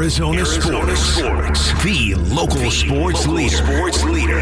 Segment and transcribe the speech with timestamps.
[0.00, 1.60] Arizona, Arizona sports.
[1.60, 1.84] sports.
[1.84, 3.56] The local, the sports, local leader.
[3.56, 4.40] sports leader.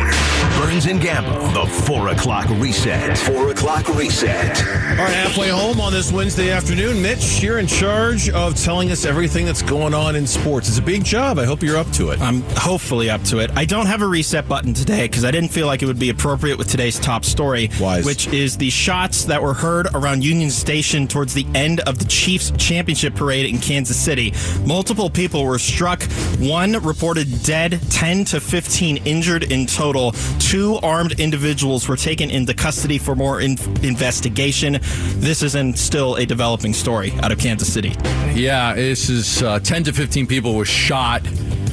[0.61, 3.19] Burns and Gambo, the 4 o'clock reset.
[3.19, 4.57] 4 o'clock reset.
[4.67, 7.03] All right, halfway home on this Wednesday afternoon.
[7.03, 10.69] Mitch, you're in charge of telling us everything that's going on in sports.
[10.69, 11.41] It's a big job.
[11.41, 12.21] I hope you're up to it.
[12.21, 13.51] I'm hopefully up to it.
[13.57, 16.11] I don't have a reset button today because I didn't feel like it would be
[16.11, 18.05] appropriate with today's top story, Wise.
[18.05, 22.05] which is the shots that were heard around Union Station towards the end of the
[22.05, 24.33] Chiefs championship parade in Kansas City.
[24.65, 26.03] Multiple people were struck.
[26.39, 30.13] One reported dead, 10 to 15 injured in total.
[30.39, 34.79] Two armed individuals were taken into custody for more in- investigation.
[35.17, 37.95] This is in still a developing story out of Kansas City.
[38.35, 41.23] Yeah, this is uh, 10 to 15 people were shot.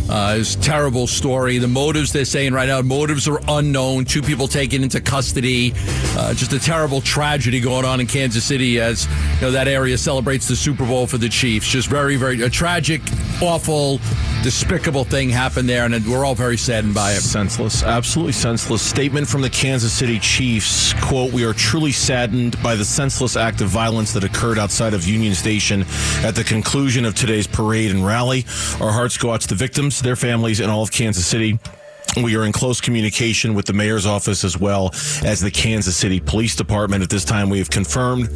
[0.07, 1.57] Uh, it's a terrible story.
[1.57, 4.05] The motives they're saying right now, motives are unknown.
[4.05, 5.73] Two people taken into custody.
[6.15, 9.97] Uh, just a terrible tragedy going on in Kansas City as you know that area
[9.97, 11.67] celebrates the Super Bowl for the Chiefs.
[11.67, 13.01] Just very, very a tragic,
[13.41, 13.99] awful,
[14.43, 17.21] despicable thing happened there, and we're all very saddened by it.
[17.21, 18.84] Senseless, absolutely senseless.
[18.84, 23.62] Statement from the Kansas City Chiefs: "Quote: We are truly saddened by the senseless act
[23.62, 25.84] of violence that occurred outside of Union Station
[26.23, 28.45] at the conclusion of today's parade and rally.
[28.79, 31.60] Our hearts go out to the victims." Their families, and all of Kansas City.
[32.21, 34.91] We are in close communication with the mayor's office as well
[35.24, 37.04] as the Kansas City Police Department.
[37.04, 38.27] At this time, we have confirmed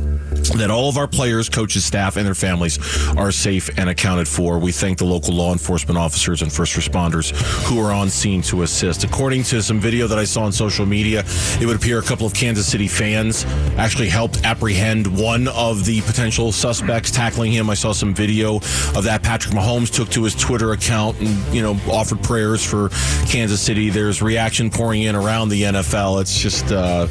[0.57, 2.77] that all of our players, coaches, staff, and their families
[3.15, 4.59] are safe and accounted for.
[4.59, 7.31] We thank the local law enforcement officers and first responders
[7.67, 9.05] who are on scene to assist.
[9.05, 11.23] According to some video that I saw on social media,
[11.61, 13.45] it would appear a couple of Kansas City fans
[13.77, 17.69] actually helped apprehend one of the potential suspects, tackling him.
[17.69, 19.23] I saw some video of that.
[19.23, 22.89] Patrick Mahomes took to his Twitter account and, you know, offered prayers for
[23.29, 23.68] Kansas City.
[23.69, 26.21] There's reaction pouring in around the NFL.
[26.21, 27.05] It's just uh,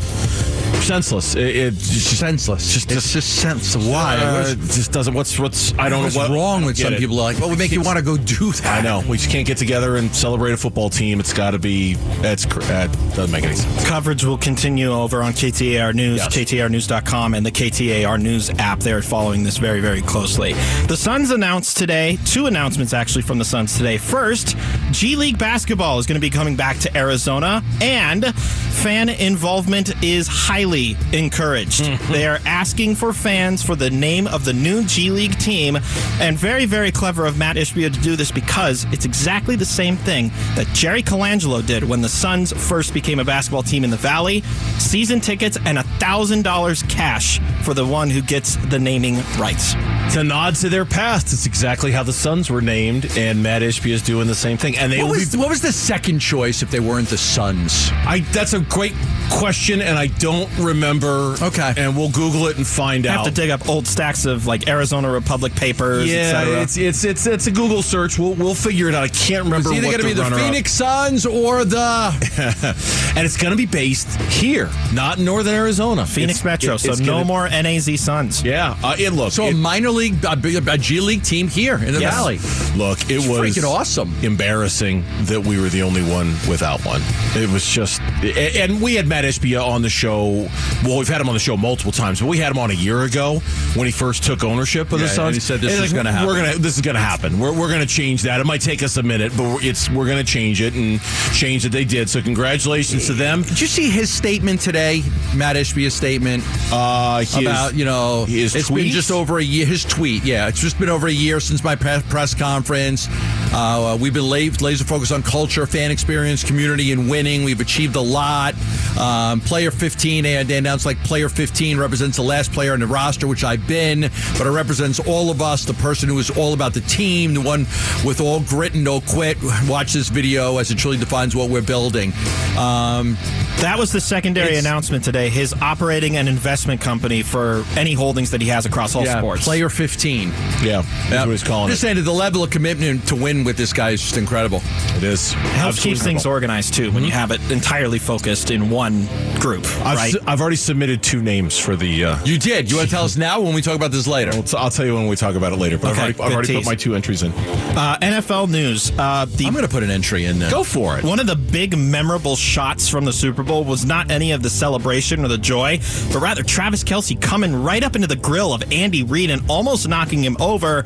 [0.82, 1.36] senseless.
[1.36, 2.72] It, it's just senseless.
[2.74, 3.76] Just, it's just sense.
[3.76, 4.16] Why?
[4.16, 5.14] Uh, it just doesn't.
[5.14, 5.72] What's what's?
[5.78, 6.98] I don't what's know what's wrong with some it.
[6.98, 7.14] people.
[7.16, 8.66] Like, what would make you want to go do that?
[8.66, 9.02] I know.
[9.08, 11.20] We just can't get together and celebrate a football team.
[11.20, 11.96] It's got to be.
[12.22, 13.88] It's that doesn't make any sense.
[13.88, 16.34] Coverage will continue over on KTAR News, Yes.
[16.36, 18.80] KTARnews.com, and the KTAR News app.
[18.80, 20.54] They're following this very, very closely.
[20.88, 23.96] The Suns announced today, two announcements actually from the Suns today.
[23.96, 24.56] First,
[24.90, 30.28] G League basketball is going to be coming back to Arizona, and fan involvement is
[30.28, 31.82] highly encouraged.
[31.82, 32.12] Mm-hmm.
[32.12, 35.76] they are asking for fans for the name of the new G League team,
[36.20, 39.96] and very, very clever of Matt Ishbia to do this because it's exactly the same
[39.96, 43.96] thing that Jerry Colangelo did when the Suns first became a basketball team in the
[43.96, 44.42] Valley.
[44.78, 49.74] Season tickets and $1,000 cash for the one who gets the naming rights.
[50.08, 51.34] It's a nod to their past.
[51.34, 54.74] It's exactly how the Suns were named, and Matt Ishbia is doing the same thing.
[54.78, 55.38] And they What was, be.
[55.38, 57.90] what was the second choice if they weren't the Suns?
[57.92, 58.94] I, that's a great
[59.30, 61.36] question, and I don't remember.
[61.42, 61.74] Okay.
[61.76, 63.26] and we'll Google it and find I out.
[63.26, 66.62] have to dig up old stacks of like Arizona Republic papers, yeah, etc.
[66.62, 68.18] it's, it's it's it's a Google search.
[68.18, 69.04] We'll we'll figure it out.
[69.04, 71.76] I can't remember It's either what going to be the runner-up- Phoenix Suns or the.
[73.14, 76.06] and it's going to be based here, not in Northern Arizona.
[76.06, 78.42] Phoenix It's- Metro, it- so no gonna- more NAZ Suns.
[78.42, 81.76] Yeah, uh, it looks So a it, minor league, a, a G League team here
[81.76, 82.14] in the Yes.
[82.14, 82.38] Valley.
[82.76, 84.14] look, it was freaking awesome.
[84.22, 87.02] embarrassing that we were the only one without one.
[87.34, 90.48] It was just, and we had Matt Ishbia on the show.
[90.84, 92.74] Well, we've had him on the show multiple times, but we had him on a
[92.74, 93.40] year ago
[93.74, 95.26] when he first took ownership of Yeah, the Suns.
[95.28, 96.26] and he said this And was like, gonna happen.
[96.28, 97.38] We're gonna, this is going to happen.
[97.38, 98.40] We're, we're going to change that.
[98.40, 101.00] It might take us a minute, but it's we're going to change it and
[101.34, 101.72] change it.
[101.72, 102.08] They did.
[102.08, 103.42] So congratulations to them.
[103.42, 105.02] Did you see his statement today,
[105.34, 109.42] Matt Ishbia's statement Uh, he is- about you know his it's been just over a
[109.42, 109.66] year.
[109.66, 113.08] His tweet, yeah, it's just been over a year since my press conference.
[113.52, 117.44] Uh, we've been la- laser focused on culture, fan experience, community, and winning.
[117.44, 118.54] We've achieved a lot.
[118.98, 122.86] Um, player 15, they, they announced like player 15 represents the last player on the
[122.86, 124.02] roster, which I've been,
[124.36, 125.64] but it represents all of us.
[125.64, 127.60] The person who is all about the team, the one
[128.04, 129.38] with all grit and no quit.
[129.66, 132.12] Watch this video as it truly defines what we're building.
[132.58, 133.16] Um,
[133.60, 135.28] That was the secondary announcement today.
[135.30, 139.44] His operating and investment company for any holdings that he has across all yeah, sports.
[139.44, 140.28] player 15.
[140.62, 141.86] yeah, that's what he's calling Just it.
[141.86, 144.60] saying that the level of commitment to win with this guy is just incredible.
[144.96, 148.70] It is It helps keep things organized too when you have it entirely focused in
[148.70, 149.06] one
[149.40, 150.12] group, I've, right?
[150.12, 152.04] su- I've already submitted two names for the.
[152.04, 152.70] Uh, You did.
[152.70, 154.30] You want to tell us now when we talk about this later?
[154.32, 155.78] I'll, t- I'll tell you when we talk about it later.
[155.78, 157.32] But Okay, I've already, I've already put my two entries in.
[157.32, 158.92] Uh, NFL news.
[158.98, 160.50] Uh, the I'm going to put an entry in there.
[160.50, 161.04] Go for it.
[161.04, 164.42] One of the big memorable shots from the Super Bowl Bowl was not any of
[164.42, 165.78] the celebration or the joy,
[166.12, 169.88] but rather Travis Kelce coming right up into the grill of Andy Reid and almost
[169.88, 170.84] knocking him over.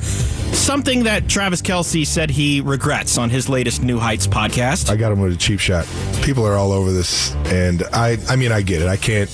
[0.53, 4.89] Something that Travis Kelce said he regrets on his latest New Heights podcast.
[4.89, 5.87] I got him with a cheap shot.
[6.23, 8.87] People are all over this, and I I mean I get it.
[8.87, 9.29] I can't.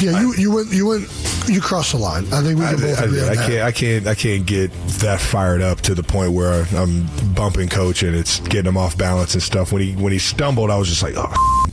[0.00, 1.08] Yeah, you you went you went
[1.48, 2.24] you crossed the line.
[2.32, 3.48] I think we I, can both I, agree on I that.
[3.48, 3.62] can't.
[3.62, 4.06] I can't.
[4.06, 8.40] I can't get that fired up to the point where I'm bumping coach and it's
[8.40, 9.72] getting him off balance and stuff.
[9.72, 11.66] When he when he stumbled, I was just like, oh.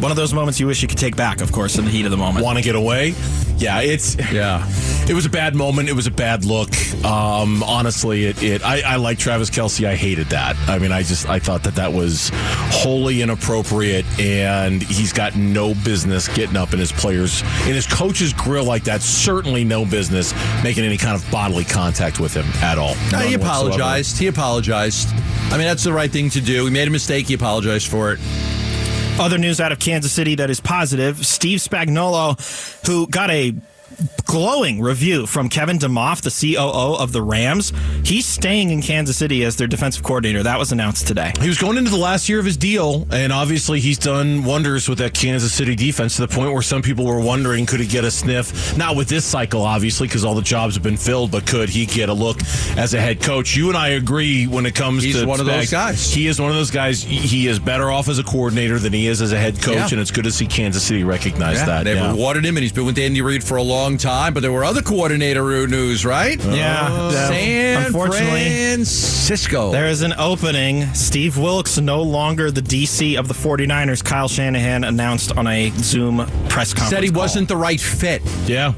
[0.00, 2.04] One of those moments you wish you could take back, of course, in the heat
[2.04, 2.44] of the moment.
[2.44, 3.14] Want to get away?
[3.56, 4.68] Yeah, it's Yeah.
[5.06, 5.90] It was a bad moment.
[5.90, 6.70] It was a bad look.
[7.04, 8.42] Um, honestly, it.
[8.42, 9.86] it I, I like Travis Kelce.
[9.86, 10.56] I hated that.
[10.66, 15.74] I mean, I just I thought that that was wholly inappropriate, and he's got no
[15.74, 19.02] business getting up in his players in his coach's grill like that.
[19.02, 22.94] Certainly, no business making any kind of bodily contact with him at all.
[23.12, 23.42] No, he None whatsoever.
[23.42, 24.18] apologized.
[24.18, 25.08] He apologized.
[25.50, 26.64] I mean, that's the right thing to do.
[26.64, 27.28] He made a mistake.
[27.28, 28.20] He apologized for it.
[29.18, 31.24] Other news out of Kansas City that is positive.
[31.24, 33.54] Steve Spagnuolo, who got a
[34.26, 37.72] glowing review from Kevin DeMoff, the COO of the Rams.
[38.04, 40.42] He's staying in Kansas City as their defensive coordinator.
[40.42, 41.32] That was announced today.
[41.40, 44.88] He was going into the last year of his deal, and obviously he's done wonders
[44.88, 47.86] with that Kansas City defense to the point where some people were wondering could he
[47.86, 48.76] get a sniff?
[48.76, 51.86] Not with this cycle, obviously, because all the jobs have been filled, but could he
[51.86, 52.40] get a look
[52.76, 53.56] as a head coach?
[53.56, 56.12] You and I agree when it comes He's to one of those guys.
[56.12, 57.02] He is one of those guys.
[57.02, 59.88] He is better off as a coordinator than he is as a head coach, Yeah.
[59.92, 61.84] and it's good to see Kansas City recognize that.
[61.84, 62.10] They've yeah.
[62.10, 64.34] rewarded him, and he's been with Andy Reid for a long time.
[64.34, 66.42] But there were other coordinator news, right?
[66.44, 66.88] Yeah.
[66.90, 69.70] Uh, San Unfortunately, Francisco.
[69.70, 70.86] There is an opening.
[70.94, 74.02] Steve Wilks, no longer the DC of the 49ers.
[74.04, 76.90] Kyle Shanahan announced on a Zoom press conference.
[76.90, 77.22] said he call.
[77.22, 78.22] wasn't the right fit.
[78.46, 78.72] Yeah.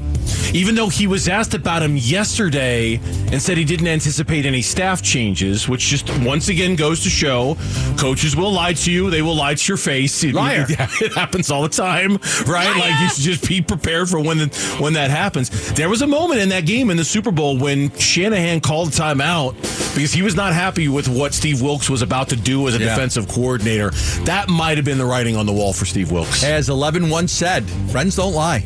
[0.53, 2.95] Even though he was asked about him yesterday
[3.31, 7.57] and said he didn't anticipate any staff changes, which just once again goes to show
[7.97, 9.09] coaches will lie to you.
[9.09, 10.23] They will lie to your face.
[10.23, 10.65] It, Liar.
[10.99, 12.75] It, happens all the time, right?
[12.77, 15.49] Like you should just be prepared for when the, when that happens.
[15.73, 18.91] There was a moment in that game in the Super Bowl when Shanahan called a
[18.91, 19.53] timeout
[19.95, 22.79] because he was not happy with what Steve Wilks was about to do as a
[22.79, 22.89] Yeah.
[22.95, 23.91] defensive coordinator.
[24.25, 26.43] That might have been the writing on the wall for Steve Wilks.
[26.43, 28.65] As 11 once said, friends don't lie.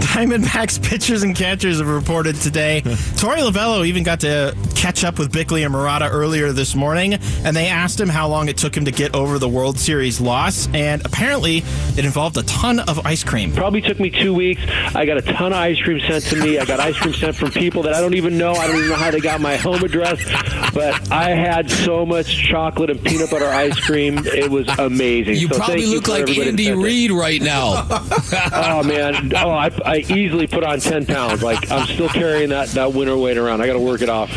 [0.00, 2.82] Diamondbacks pitchers and catchers have reported today.
[2.84, 7.56] Torey Lovullo even got to catch up with Bickley and Marotta earlier this morning, and
[7.56, 10.68] they asked him how long it took him to get over the World Series loss.
[10.72, 11.58] And apparently,
[11.96, 13.52] it involved a ton of ice cream.
[13.52, 14.62] Probably took me two weeks.
[14.94, 16.58] I got a ton of ice cream sent to me.
[16.58, 18.52] I got ice cream sent from people that I don't even know.
[18.52, 20.18] I don't even know how they got my home address.
[20.74, 24.18] But I had so much chocolate and peanut butter ice cream.
[24.26, 25.34] It was amazing.
[25.36, 26.76] You So probably thank you look like Andy that.
[26.76, 27.86] Reid right now.
[28.52, 29.32] Oh man!
[29.34, 31.42] Oh, I, I easily put on ten pounds.
[31.42, 33.62] Like I'm still carrying that that winter weight around.
[33.62, 34.30] I got to work it off.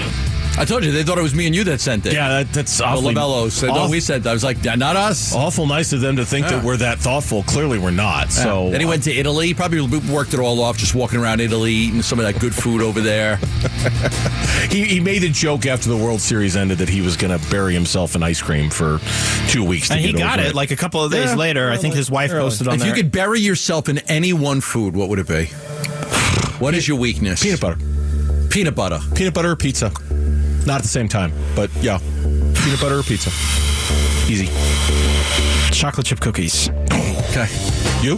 [0.58, 2.14] I told you they thought it was me and you that sent it.
[2.14, 4.30] Yeah, that, that's Well, awfully, Lovullo said, no, awful- we said that.
[4.30, 5.34] I was like, "Yeah, not us.
[5.34, 6.64] awful nice of them to think that Yeah.
[6.64, 7.44] we're that thoughtful.
[7.44, 8.32] Clearly, we're not.
[8.32, 9.54] So then he went to Italy.
[9.54, 9.82] Probably
[10.12, 13.02] worked it all off, just walking around Italy, eating some of that good food over
[13.02, 13.38] there.
[14.70, 17.50] he, he made a joke after the World Series ended that he was going to
[17.50, 19.00] bury himself in ice cream for
[19.48, 19.88] two weeks.
[19.88, 21.72] To And he get got over it like a couple of days Yeah, later.
[21.72, 22.90] I think his wife posted on if there.
[22.90, 25.46] you could bury yourself in any one food, what would it be?
[26.60, 27.42] What is your weakness?
[27.42, 27.78] peanut butter,
[28.50, 29.00] Peanut butter.
[29.16, 29.92] peanut butter or pizza.
[30.66, 31.98] Not at the same time, but yeah,
[32.64, 33.30] peanut butter or pizza.
[34.32, 34.48] Easy.
[35.72, 36.70] chocolate chip cookies.
[37.32, 37.48] Okay,
[38.02, 38.18] you.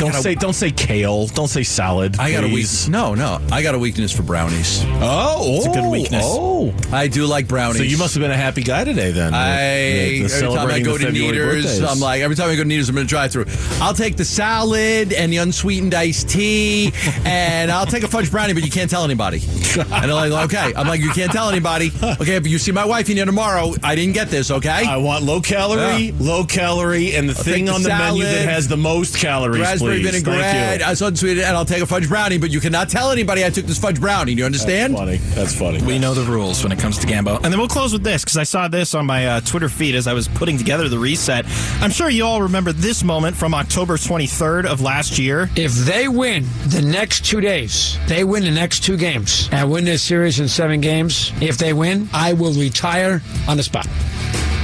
[0.00, 1.26] Don't gotta- say don't say kale.
[1.28, 2.16] Don't say salad.
[2.18, 2.88] I got a weakness.
[2.88, 3.40] No, no.
[3.52, 4.82] I got a weakness for brownies.
[5.00, 6.24] Oh, It's a good oh, weakness.
[6.26, 7.78] Oh, I do like brownies.
[7.78, 9.32] so you must have been a happy guy today then.
[9.34, 11.80] I The- the every time I go to Neaters.
[11.82, 13.46] I'm like every time I go to Neaters, I'm going to drive through.
[13.80, 16.92] I'll take the salad and the unsweetened iced tea,
[17.24, 19.40] and I'll take a fudge brownie, but you can't tell anybody.
[19.76, 21.90] And they're like, okay, I'm like, you can't tell anybody.
[22.02, 23.72] Okay, but you see my wife in here tomorrow.
[23.82, 24.50] I didn't get this.
[24.50, 26.12] Okay, I want low calorie, Yeah.
[26.18, 29.82] low calorie, and the thing the on the menu that has the most calories.
[29.88, 30.12] Raspberry please.
[30.12, 30.86] Thank vinaigrette, you.
[30.86, 33.50] I saw unsweetened, and I'll take a fudge brownie, but you cannot tell anybody I
[33.50, 34.34] took this fudge brownie.
[34.34, 34.94] Do you understand?
[34.94, 35.16] That's funny.
[35.34, 35.82] That's funny.
[35.82, 37.36] We know the rules when it comes to Gambo.
[37.36, 39.94] And then we'll close with this because I saw this on my uh, Twitter feed
[39.94, 41.44] as I was putting together the reset.
[41.80, 45.50] I'm sure you all remember this moment from October 23rd of last year.
[45.56, 49.84] If they win the next two days, they win the next two games and win
[49.84, 51.32] this series in seven games.
[51.40, 53.86] If they win, I will retire on the spot.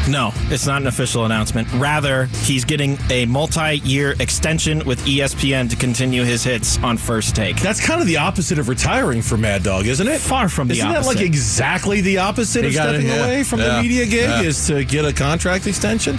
[0.09, 1.69] No, it's not an official announcement.
[1.75, 7.37] Rather, he's getting a multi year extension with ESPN to continue his hits on first
[7.37, 7.61] take.
[7.61, 10.21] That's kind of the opposite of retiring for Mad Dog, isn't it?
[10.21, 10.91] Far from the opposite.
[11.01, 13.25] Isn't that like exactly the opposite He of got it, stepping yeah.
[13.25, 13.77] away from Yeah.
[13.77, 14.29] the media gig?
[14.29, 14.43] Yeah.
[14.43, 16.17] Is to get a contract extension?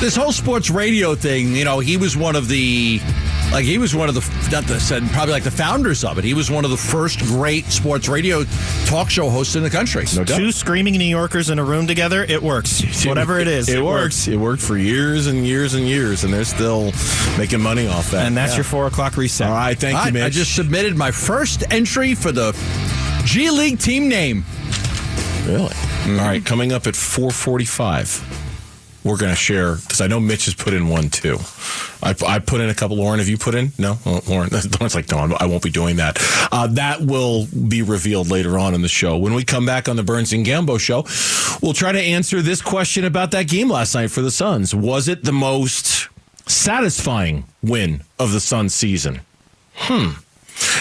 [0.00, 3.00] This whole sports radio thing, you know, he was one of the
[3.52, 6.24] like he was one of the not the said probably like the founders of it.
[6.24, 8.44] He was one of the first great sports radio
[8.86, 10.04] talk show hosts in the country.
[10.14, 10.36] No doubt.
[10.36, 12.82] Two screaming New Yorkers in a room together, it works.
[13.06, 14.28] Whatever it is, it, works.
[14.28, 16.92] It worked for years and years and years, and they're still
[17.36, 18.26] making money off that.
[18.26, 18.58] And that's Yeah.
[18.58, 19.48] your four o'clock reset.
[19.48, 19.78] All right.
[19.78, 20.22] Thank All you, Mitch.
[20.24, 22.52] I just submitted my first entry for the
[23.24, 24.44] G League team name.
[25.46, 25.68] Really?
[25.68, 26.18] Mm-hmm.
[26.20, 28.47] All right, coming up at 445,
[29.04, 31.38] we're going to share, because I know Mitch has put in one too.
[32.02, 32.96] I, I put in a couple.
[32.96, 33.72] Lauren, have you put in?
[33.78, 33.98] No?
[34.04, 34.50] Oh, Lauren,
[34.80, 36.18] Lauren's like, no, I won't be doing that.
[36.52, 39.16] Uh, that will be revealed later on in the show.
[39.16, 41.04] When we come back on the Burns and Gambo show,
[41.62, 44.74] we'll try to answer this question about that game last night for the Suns.
[44.74, 46.08] Was it the most
[46.46, 49.20] satisfying win of the Suns season?
[49.74, 50.10] Hmm.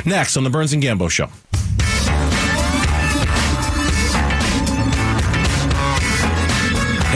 [0.05, 1.29] Next on the Burns and Gambo show.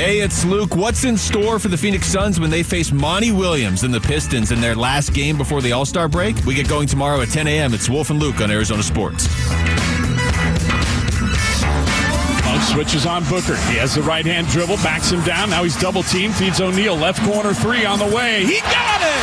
[0.02, 0.76] Hey, it's Luke.
[0.76, 4.52] What's in store for the Phoenix Suns when they face Monty Williams and the Pistons
[4.52, 6.36] in their last game before the All Star break?
[6.44, 7.72] We get going tomorrow at 10 a.m.
[7.72, 9.30] It's Wolf and Luke on Arizona Sports.
[12.74, 13.56] Switches on Booker.
[13.70, 15.52] He has the right hand dribble, backs him down.
[15.52, 16.96] Now he's double teamed, feeds O'Neal.
[16.96, 18.44] Left corner three on the way.
[18.44, 19.22] He got it!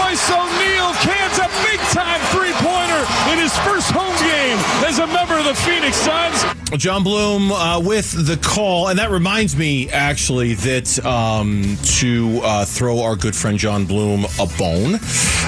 [0.00, 5.06] Royce O'Neal cans a big time three pointer in his first home game as a
[5.06, 6.44] member of the Phoenix Suns.
[6.82, 12.64] John Bloom uh, with the call, and that reminds me actually that um, to uh,
[12.64, 14.94] throw our good friend John Bloom a bone.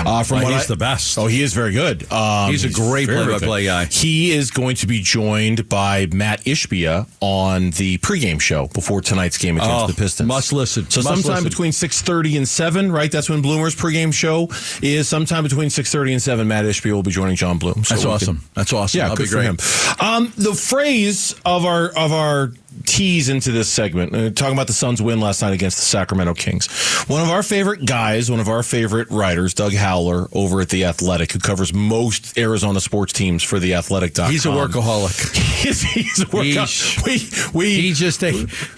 [0.07, 1.17] Uh, from Oh, what he's I- the best.
[1.19, 2.11] Oh, he is very good.
[2.13, 3.85] Um, He's a great very, very play-by-play guy.
[3.87, 9.39] He is going to be joined by Matt Ishbia on the pregame show before tonight's
[9.39, 10.27] game against Oh, the Pistons.
[10.29, 10.91] must listen.
[10.91, 11.45] So Must sometime listen.
[11.49, 13.11] between six thirty and seven, right?
[13.11, 14.49] That's when Bloomer's pregame show
[14.83, 15.09] is.
[15.09, 17.64] Sometime between six thirty and seven, Matt Ishbia will be joining John Bloom.
[17.73, 18.37] So That's awesome.
[18.39, 18.99] can- That's awesome.
[18.99, 19.59] yeah, That'll good be for him.
[20.01, 22.53] Um, the phrase of our of our
[22.87, 26.35] tease into this segment, uh, talking about the Suns' win last night against the Sacramento
[26.35, 26.67] Kings.
[27.09, 30.85] One of our favorite guys, one of our favorite writers, Doug Haller, over at the
[30.85, 34.31] Athletic, who covers most Arizona sports teams for the Athletic.com.
[34.31, 35.35] He's a workaholic.
[35.63, 37.55] he's, he's a workaholic.
[37.55, 38.21] We we He just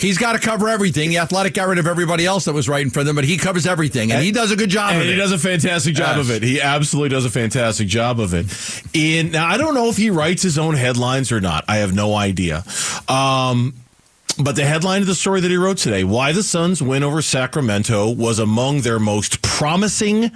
[0.00, 1.10] he's got to cover everything.
[1.10, 3.66] The athletic got rid of everybody else that was writing for them, but he covers
[3.66, 6.26] everything, and he does a good job and of he does a fantastic job Yes.
[6.26, 6.42] of it.
[6.42, 8.46] He absolutely does a fantastic job of it.
[8.94, 11.64] In now, I don't know if he writes his own headlines or not.
[11.68, 12.64] I have no idea.
[13.08, 13.74] Um,
[14.38, 17.22] but the headline of the story that he wrote today, why the Suns win over
[17.22, 20.30] Sacramento, was among their most promising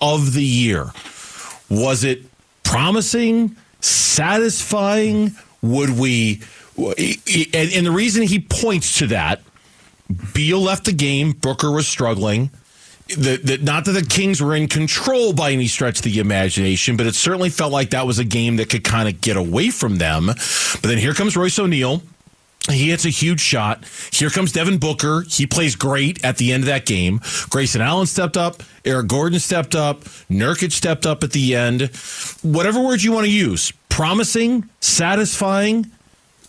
[0.00, 0.90] of the year.
[1.70, 2.22] Was it
[2.62, 5.32] promising, satisfying?
[5.62, 6.42] Would we?
[6.76, 9.40] And, the reason he points to that,
[10.34, 11.32] Beal left the game.
[11.32, 12.50] Booker was struggling.
[13.08, 16.96] The, the, not that the Kings were in control by any stretch of the imagination,
[16.96, 19.70] but it certainly felt like that was a game that could kind of get away
[19.70, 20.26] from them.
[20.26, 22.02] But then here comes Royce O'Neal.
[22.68, 23.84] He hits a huge shot.
[24.12, 25.24] Here comes Devin Booker.
[25.28, 27.20] He plays great at the end of that game.
[27.48, 28.62] Grayson Allen stepped up.
[28.84, 30.00] Eric Gordon stepped up.
[30.30, 31.90] Nurkic stepped up at the end.
[32.42, 33.72] Whatever words you want to use.
[33.88, 35.90] Promising, satisfying.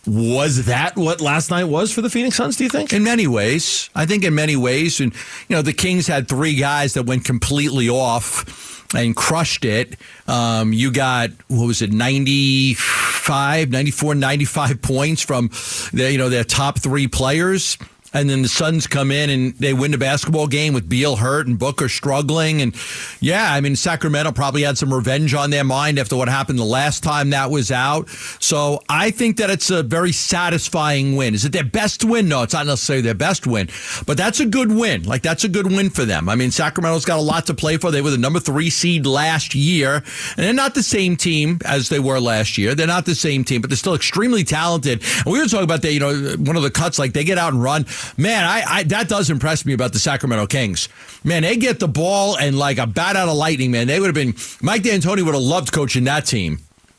[0.06, 2.94] Was that what last night was for the Phoenix Suns, do you think?
[2.94, 5.12] In many ways, I think in many ways, and
[5.48, 9.96] you know, the Kings had three guys that went completely off and crushed it.
[10.26, 15.48] Um, you got what was it, 95, 94, 95 points from
[15.92, 17.76] the, you know their top three players.
[18.14, 21.46] And then the Suns come in and they win the basketball game with Beal hurt
[21.46, 22.62] and Booker struggling.
[22.62, 22.74] And
[23.20, 26.64] yeah, I mean, Sacramento probably had some revenge on their mind after what happened the
[26.64, 28.08] last time that was out.
[28.40, 31.34] So I think that it's a very satisfying win.
[31.34, 32.28] Is it their best win?
[32.28, 33.68] No, it's not necessarily their best win,
[34.06, 35.02] but that's a good win.
[35.02, 36.28] Like, that's a good win for them.
[36.28, 37.90] I mean, Sacramento's got a lot to play for.
[37.90, 41.88] They were the number three seed last year, and they're not the same team as
[41.90, 42.74] they were last year.
[42.74, 45.02] They're not the same team, but they're still extremely talented.
[45.24, 47.36] And we were talking about that, you know, one of the cuts, like they get
[47.36, 47.84] out and run.
[48.16, 50.88] Man, I, I that does impress me about the Sacramento Kings.
[51.24, 53.86] Man, they get the ball and like a bat out of lightning, man.
[53.86, 56.58] They would have been Mike D'Antoni would have loved coaching that team.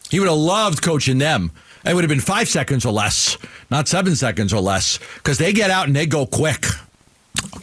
[0.09, 1.51] He would have loved coaching them.
[1.85, 3.37] It would have been five seconds or less,
[3.71, 6.65] not seven seconds or less, because they get out and they go quick.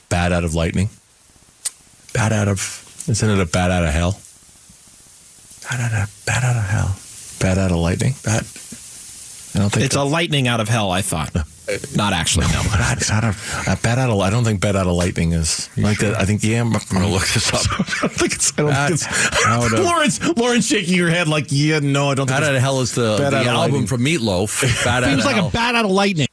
[0.08, 0.88] Bat out of lightning.
[2.14, 4.20] Bat out of Isn't it a bat out of hell?
[5.68, 6.96] bat out of bat out of hell.
[7.40, 8.14] Bat out of lightning?
[8.24, 8.44] Bat
[9.54, 11.34] I don't think It's a lightning out of hell, I thought.
[11.96, 12.62] Not actually, no.
[12.70, 14.20] bat out of a bat out of.
[14.20, 16.14] I don't think bat out of lightning is like that.
[16.14, 16.60] I think yeah.
[16.60, 17.60] I'm, gonna look this up.
[17.72, 18.52] I don't think it's.
[18.52, 21.80] I don't Bat think out of- uh, Lawrence, Lawrence shaking your head like yeah.
[21.80, 22.28] No, I don't.
[22.28, 23.86] Bat think out of hell is the, the album lightning.
[23.86, 24.84] from Meatloaf.
[24.84, 25.48] Bat out Seems of like hell.
[25.48, 26.28] a bat out of lightning.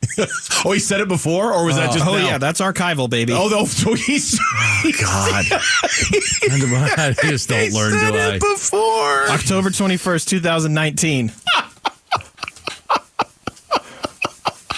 [0.65, 2.05] Oh, he said it before, or was that uh, just?
[2.05, 2.25] oh now?
[2.25, 3.33] yeah, that's archival, baby.
[3.33, 3.65] Oh no!
[3.65, 4.39] So he's.
[4.39, 5.45] Oh, God.
[5.51, 8.35] I just don't he learn, said do I?
[8.35, 9.29] it before.
[9.29, 11.31] October twenty first, two thousand nineteen.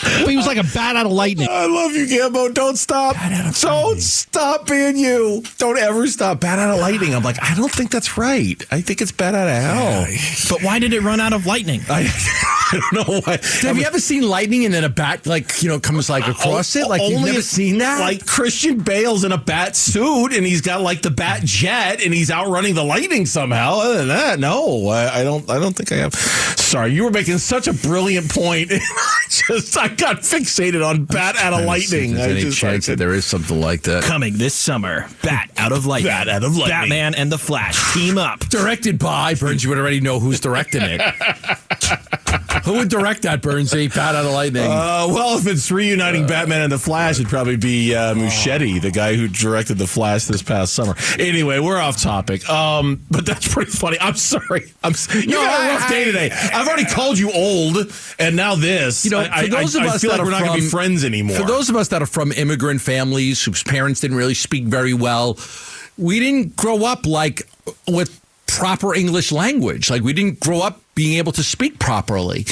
[0.01, 1.47] but he was like a bat out of lightning.
[1.49, 2.53] I love you, Gambo.
[2.53, 3.15] Don't stop.
[3.61, 5.43] Don't stop being you.
[5.57, 6.39] Don't ever stop.
[6.39, 6.81] Bat out of ah.
[6.81, 7.13] lightning.
[7.13, 8.63] I'm like, I don't think that's right.
[8.71, 10.05] I think it's bat out of hell.
[10.49, 11.81] But why did it run out of lightning?
[11.89, 12.01] I,
[12.71, 13.39] I don't know why.
[13.61, 16.31] Have you ever seen lightning and then a bat like you know comes like uh,
[16.31, 16.87] across it?
[16.87, 17.99] Like you've Only never seen that?
[17.99, 22.13] Like Christian Bale's in a bat suit and he's got like the bat jet and
[22.13, 23.79] he's outrunning the lightning somehow.
[23.79, 25.49] Other than that, no, I, I don't.
[25.49, 26.15] I don't think I have.
[26.15, 28.71] Sorry, you were making such a brilliant point.
[28.71, 30.44] I just I got fixated
[30.81, 32.13] on bat out of lightning.
[32.15, 34.03] There's I any just chance I that there is something like that?
[34.03, 36.11] Coming this summer, Bat Out of Lightning.
[36.11, 36.69] Bat Out of Lightning.
[36.69, 38.39] Batman and the Flash team up.
[38.41, 39.63] Directed by Burns.
[39.63, 41.01] You would already know who's directing it.
[42.65, 43.93] Who would direct that, Burnsy?
[43.93, 44.63] Bat out of lightning.
[44.63, 48.89] Uh, well, if it's reuniting Batman and the Flash, it'd probably be uh, Muschietti, the
[48.91, 50.95] guy who directed the Flash this past summer.
[51.19, 52.47] Anyway, we're off topic.
[52.49, 53.97] Um, but that's pretty funny.
[54.01, 54.73] I'm sorry.
[54.83, 54.93] I'm.
[55.13, 56.31] You No, got a I- rough day today.
[56.31, 57.77] I've already called you old,
[58.17, 59.05] and now this.
[59.05, 60.41] You know, I, for those I, of I us feel that like are we're not
[60.43, 61.37] going to be friends anymore.
[61.37, 64.93] For those of us that are from immigrant families whose parents didn't really speak very
[64.95, 65.37] well,
[65.99, 67.47] we didn't grow up like
[67.87, 68.19] with
[68.57, 69.89] proper English language.
[69.89, 72.43] Like we didn't grow up being able to speak properly.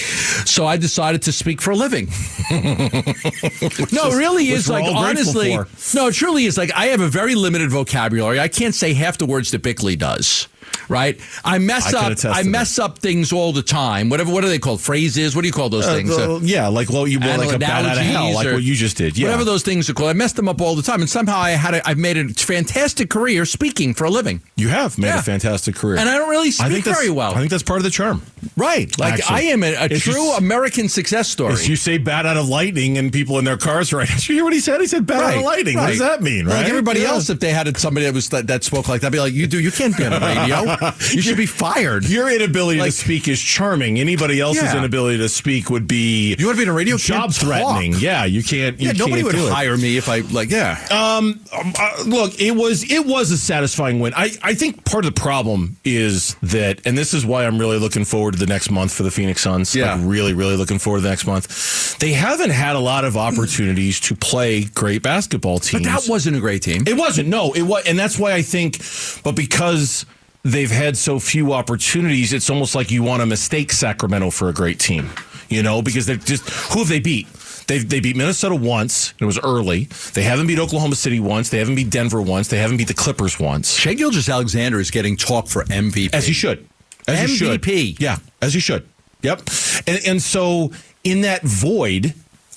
[0.46, 2.06] So I decided to speak for a living.
[2.52, 5.58] no, it really is like honestly.
[5.96, 8.40] No, it truly is like I have a very limited vocabulary.
[8.40, 10.48] I can't say half the words that Bickley does.
[10.90, 12.18] Right, I mess I up.
[12.26, 14.10] I mess up things all the time.
[14.10, 14.32] Whatever.
[14.34, 14.82] What are they called?
[14.82, 15.36] Phrases.
[15.36, 16.10] What do you call those Uh, things?
[16.16, 18.64] the- Uh, yeah, like well, you were like a bat out of hell, like what
[18.64, 19.18] you just did.
[19.18, 20.10] Yeah, Whatever those things are called.
[20.10, 22.28] I messed them up all the time, and somehow I had a, I've made a
[22.30, 24.42] fantastic career speaking for a living.
[24.56, 25.20] you have made Yeah.
[25.20, 27.34] a fantastic career, And I don't really speak very well.
[27.34, 28.22] I think that's part of the charm.
[28.56, 28.98] Right.
[29.00, 29.36] Like Actually.
[29.36, 31.56] I am a, a true American success story.
[31.64, 34.44] You say bat out of lightning and people in their cars right, did you hear
[34.44, 34.80] what he said?
[34.82, 35.78] He said bat out of lightning.
[35.78, 36.66] What does that mean, Like right?
[36.68, 37.10] everybody Yeah.
[37.14, 39.34] else, if they had somebody that was that, that spoke like that, I'd be like,
[39.34, 40.63] "You do, you can't be on the radio.
[41.12, 44.00] you should be fired." Your inability Like- to speak is charming.
[44.00, 44.78] Anybody else's Yeah.
[44.78, 46.98] inability to speak would be You want to be in a radio?
[46.98, 47.96] job threatening.
[48.00, 48.80] Yeah, you can't.
[48.80, 49.52] You Yeah, nobody can't would do it.
[49.54, 50.50] hire me if I like.
[50.52, 50.78] Yeah.
[50.92, 54.14] Um, um, uh, look, it was it was a satisfying win.
[54.16, 57.78] I, I think part of the problem is that, and this is why I'm really
[57.80, 59.76] looking forward to the next month for the Phoenix Suns.
[59.76, 59.94] Yeah.
[59.96, 61.98] like really, really looking forward to the next month.
[62.00, 65.84] They haven't had a lot of opportunities to play great basketball teams.
[65.86, 66.84] but that wasn't a great team.
[66.88, 67.30] It wasn't.
[67.30, 68.80] No, it was, and that's why I think.
[69.24, 70.06] But because
[70.44, 74.54] they've had so few opportunities, it's almost like you want to mistake Sacramento for a
[74.54, 75.10] great team.
[75.50, 77.28] You know, because they're just who have they beat?
[77.68, 79.12] They they beat Minnesota once.
[79.12, 79.86] and It was early.
[80.14, 81.50] They haven't beat Oklahoma City once.
[81.50, 82.48] They haven't beat Denver once.
[82.48, 83.74] They haven't beat the Clippers once.
[83.74, 86.14] Shai Gilgeous-Alexander is getting talk for MVP.
[86.14, 86.68] As he should.
[87.08, 87.62] As he should.
[87.62, 88.00] MVP.
[88.00, 88.88] Yeah, as he should.
[89.22, 89.42] Yep.
[89.88, 90.72] And and so
[91.04, 92.14] in that void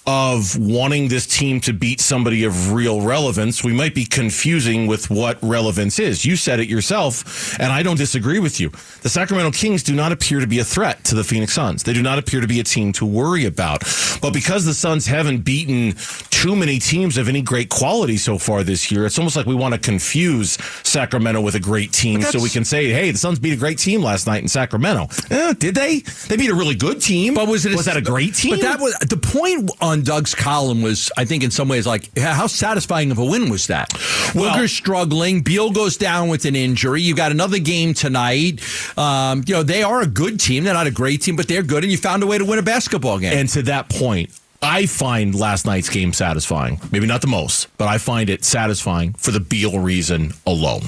[0.06, 5.10] of wanting this team to beat somebody of real relevance, we might be confusing with
[5.10, 6.24] what relevance is.
[6.24, 8.70] You said it yourself, and I don't disagree with you.
[9.02, 11.82] The Sacramento Kings do not appear to be a threat to the Phoenix Suns.
[11.82, 13.82] They do not appear to be a team to worry about.
[14.22, 15.94] But because the Suns haven't beaten
[16.30, 19.54] too many teams of any great quality so far this year, it's almost like we
[19.54, 20.52] want to confuse
[20.84, 23.78] Sacramento with a great team so we can say, hey, the Suns beat a great
[23.78, 25.08] team last night in Sacramento.
[25.30, 26.00] Eh, did they?
[26.28, 27.34] They beat a really good team.
[27.34, 28.52] But was it was that a great team?
[28.52, 32.16] But that was the point on Doug's column was, I think, in some ways, like
[32.18, 33.92] how satisfying of a win was that?
[34.34, 35.42] Well- Booker's struggling.
[35.42, 37.02] Beal goes down with an injury.
[37.02, 38.60] You got another game tonight.
[38.98, 40.64] Um, you know they are a good team.
[40.64, 42.58] They're not a great team, but they're good, and you found a way to win
[42.58, 43.32] a basketball game.
[43.36, 44.30] And to that point,
[44.62, 46.80] I find last night's game satisfying.
[46.90, 50.82] Maybe not the most, but I find it satisfying for the Beal reason alone.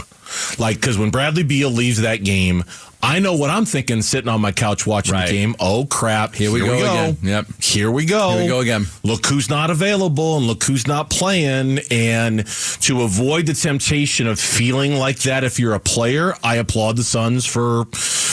[0.58, 2.64] Like, because when Bradley Beal leaves that game,
[3.02, 5.26] I know what I'm thinking sitting on my couch watching Right.
[5.28, 5.54] the game.
[5.60, 6.34] Oh, crap.
[6.34, 7.16] Here we go again.
[7.22, 7.46] Yep.
[7.62, 8.30] Here we go.
[8.32, 8.86] Here we go again.
[9.04, 11.78] Look who's not available and look who's not playing.
[11.92, 12.44] And
[12.80, 17.04] to avoid the temptation of feeling like that if you're a player, I applaud the
[17.04, 17.84] Suns for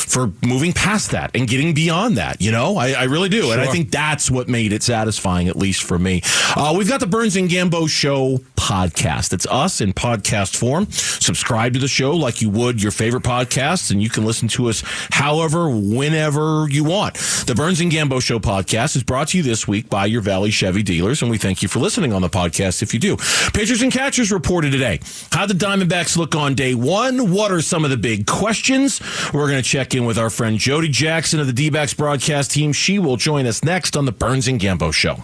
[0.07, 2.41] for moving past that and getting beyond that.
[2.41, 3.51] You know, I, I really do.
[3.51, 6.21] And I think that's what made it satisfying, at least for me.
[6.55, 9.33] Uh, we've got the Burns and Gambo Show podcast.
[9.33, 10.89] It's us in podcast form.
[10.91, 14.69] Subscribe to the show like you would your favorite podcasts, and you can listen to
[14.69, 17.15] us however, whenever you want.
[17.45, 20.51] The Burns and Gambo Show podcast is brought to you this week by your Valley
[20.51, 23.17] Chevy dealers, and we thank you for listening on the podcast if you do.
[23.53, 24.99] Pitchers and catchers reported today.
[25.31, 27.31] How the Diamondbacks look on day one?
[27.31, 29.01] What are some of the big questions?
[29.33, 32.51] We're going to check in with our friend Jody Jackson of the D backs broadcast
[32.51, 32.73] team.
[32.73, 35.15] She will join us next on the Burns and Gambo Show.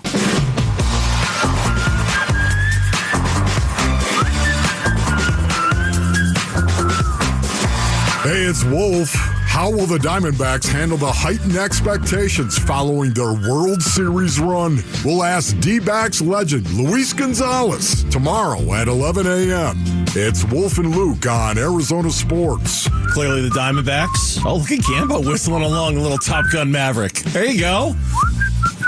[8.24, 9.31] Hey, it's Wolf.
[9.52, 14.82] How will the Diamondbacks handle the heightened expectations following their World Series run?
[15.04, 19.76] We'll ask D backs legend Luis Gonzalez tomorrow at 11 a.m.
[20.16, 22.88] It's Wolf and Luke on Arizona Sports.
[23.10, 24.42] Clearly, the Diamondbacks.
[24.46, 27.16] Oh, look at Gambo whistling along a little Top Gun Maverick.
[27.16, 27.94] There you go.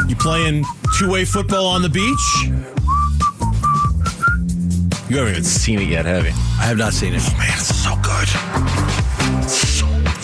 [0.07, 0.63] You playing
[0.97, 2.51] two way football on the beach?
[5.09, 6.31] You haven't even seen it yet, have you?
[6.31, 7.21] I have not seen it.
[7.21, 9.02] Oh, man, it's so good.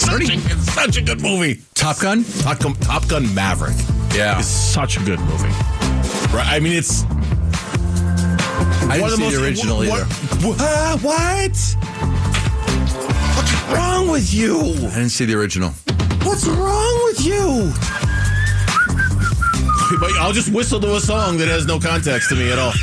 [0.09, 1.61] Such, a, it's such a good movie.
[1.75, 2.23] Top Gun?
[2.41, 3.75] Top Gun, Top Gun Maverick.
[4.13, 4.39] Yeah.
[4.39, 5.49] It's such a good movie.
[6.33, 6.47] Right?
[6.47, 7.03] I mean, it's.
[8.89, 10.05] I didn't see the original what, either.
[10.47, 11.01] What?
[11.01, 11.51] what?
[13.35, 14.59] What's wrong with you?
[14.59, 15.69] I didn't see the original.
[16.23, 17.71] What's wrong with you?
[20.19, 22.73] I'll just whistle to a song that has no context to me at all.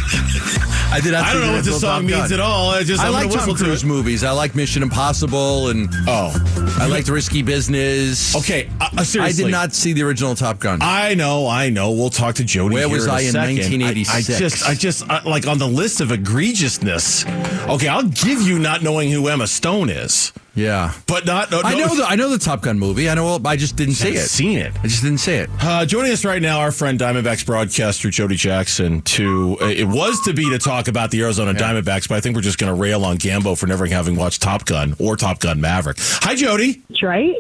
[0.97, 1.13] I did.
[1.13, 2.71] I don't know what this song means at all.
[2.71, 4.25] I just I I'm like Tom Cruise movies.
[4.25, 6.33] I like Mission Impossible, and Oh,
[6.81, 8.35] I liked Risky Business.
[8.35, 8.71] okay.
[8.81, 10.79] Uh, uh, I did not see the original Top Gun.
[10.81, 11.93] I know, I know.
[11.93, 12.75] We'll talk to Jody.
[12.75, 14.31] Where here was in I in 1986?
[14.31, 17.27] I, I just, I just uh, like on the list of egregiousness.
[17.69, 21.51] Okay, I'll give you not knowing who Emma Stone is, yeah, but not.
[21.53, 23.09] No, I no- know the I know the Top Gun movie.
[23.09, 23.39] I know.
[23.45, 24.27] I just didn't see it.
[24.27, 24.73] Seen it.
[24.83, 25.51] I just didn't see it.
[25.61, 29.03] Uh, joining us right now, our friend Diamondbacks broadcaster Jody Jackson.
[29.03, 32.35] To uh, it was to be to talk about the Arizona Diamondbacks, but I think
[32.35, 35.39] we're just going to rail on Gambo for never having watched Top Gun or Top
[35.39, 35.99] Gun Maverick.
[36.01, 36.83] Hi, Jody.
[36.89, 37.35] That's right.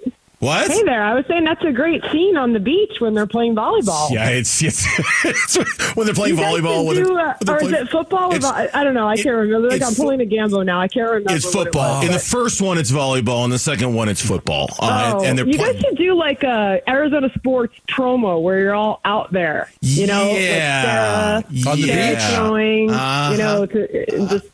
[0.47, 0.71] What?
[0.71, 1.03] Hey there.
[1.03, 4.11] I was saying that's a great scene on the beach when they're playing volleyball.
[4.11, 4.87] Yeah, it's, it's,
[5.25, 5.57] it's
[5.97, 6.87] when they're playing volleyball.
[6.87, 8.33] When they're, uh, when they're or is it football?
[8.33, 9.09] Or vo- I don't know.
[9.09, 9.69] I it- can't remember.
[9.71, 10.81] Like I'm pulling a gambo now.
[10.81, 11.33] I can't remember.
[11.35, 11.97] It's what it football.
[11.99, 12.07] was.
[12.07, 13.45] In the first one, it's volleyball.
[13.45, 14.69] In the second one, it's football.
[14.79, 15.73] Uh, Oh, and, you playing.
[15.75, 19.69] guys should do like a Arizona sports promo where you're all out there.
[19.81, 21.43] You know, Yeah.
[21.45, 22.25] like Sarah, On the Sarah beach?
[22.37, 22.91] throwing.
[22.91, 23.33] Uh-huh.
[23.33, 24.47] You know, to uh, just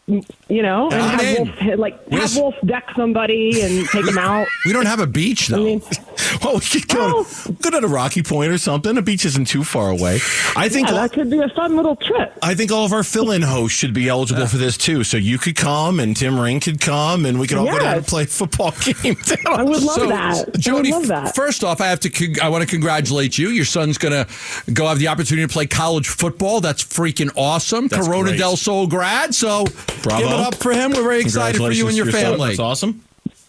[0.53, 1.47] you know, and I'm have in.
[1.69, 4.47] Wolf like Where's- have Wolf deck somebody and take them out.
[4.67, 5.61] We don't have a beach though.
[5.61, 5.83] I mean,
[6.43, 7.25] well, we could go,
[7.61, 8.95] go to Rocky Point or something.
[8.95, 10.17] The beach isn't too far away.
[10.57, 10.89] I think.
[10.89, 12.37] yeah, that could be a fun little trip.
[12.43, 15.05] I think all of our fill-in hosts should be eligible for this too.
[15.05, 17.95] So you could come, and Tim Ring could come, and we could all go down
[17.95, 18.11] and Yes.
[18.11, 19.17] play football game.
[19.47, 20.59] I would love So, that.
[20.59, 21.35] Jody, I would love that.
[21.35, 22.11] first off, I have to.
[22.11, 23.49] con- I want to congratulate you.
[23.49, 26.61] Your son's going to go have the opportunity to play college football.
[26.61, 27.89] That's freaking awesome.
[27.89, 28.39] That's Corona great.
[28.39, 29.35] del Sol grad.
[29.35, 29.65] So
[30.03, 30.42] Bravo.
[30.45, 30.91] Give it up for him.
[30.93, 32.49] We're very excited for you and your Congratulations family.
[32.51, 33.05] That's awesome.